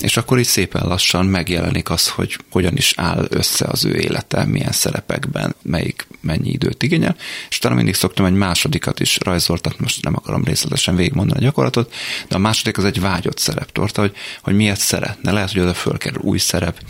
[0.00, 4.44] és akkor így szépen lassan megjelenik az, hogy hogyan is áll össze az ő élete,
[4.44, 7.16] milyen szerepekben, melyik mennyi időt igényel,
[7.48, 11.94] és talán mindig szoktam egy másodikat is rajzoltatni, most nem akarom részletesen végigmondani a gyakorlatot,
[12.28, 15.32] de a második az egy vágyott szereptorta, hogy, hogy miért szeretne.
[15.32, 16.80] Lehet, hogy oda fölkerül új szerep,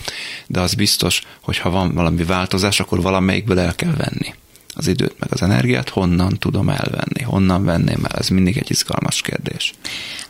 [0.47, 4.35] de az biztos, hogy ha van valami változás, akkor valamelyikből el kell venni
[4.77, 9.20] az időt, meg az energiát, honnan tudom elvenni, honnan venném el, ez mindig egy izgalmas
[9.20, 9.72] kérdés.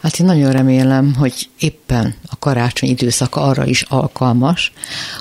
[0.00, 4.72] Hát én nagyon remélem, hogy éppen a karácsony időszaka arra is alkalmas,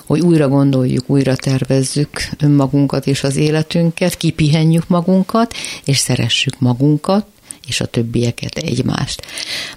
[0.06, 5.54] hogy újra gondoljuk, újra tervezzük önmagunkat és az életünket, kipihenjük magunkat,
[5.86, 7.26] és szeressük magunkat,
[7.68, 9.22] és a többieket egymást.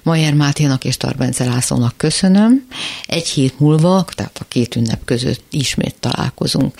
[0.03, 2.67] Majer Máténak és Tarbence Lászlónak köszönöm.
[3.07, 6.75] Egy hét múlva, tehát a két ünnep között ismét találkozunk.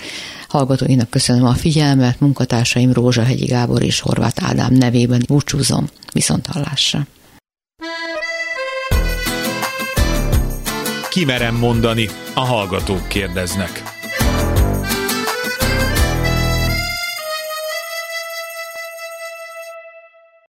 [0.49, 5.89] Hallgatóinak köszönöm a figyelmet, munkatársaim Rózsa Hegyi Gábor és Horváth Ádám nevében búcsúzom.
[6.13, 7.07] Viszont hallásra.
[11.09, 13.88] Kimerem mondani, a hallgatók kérdeznek.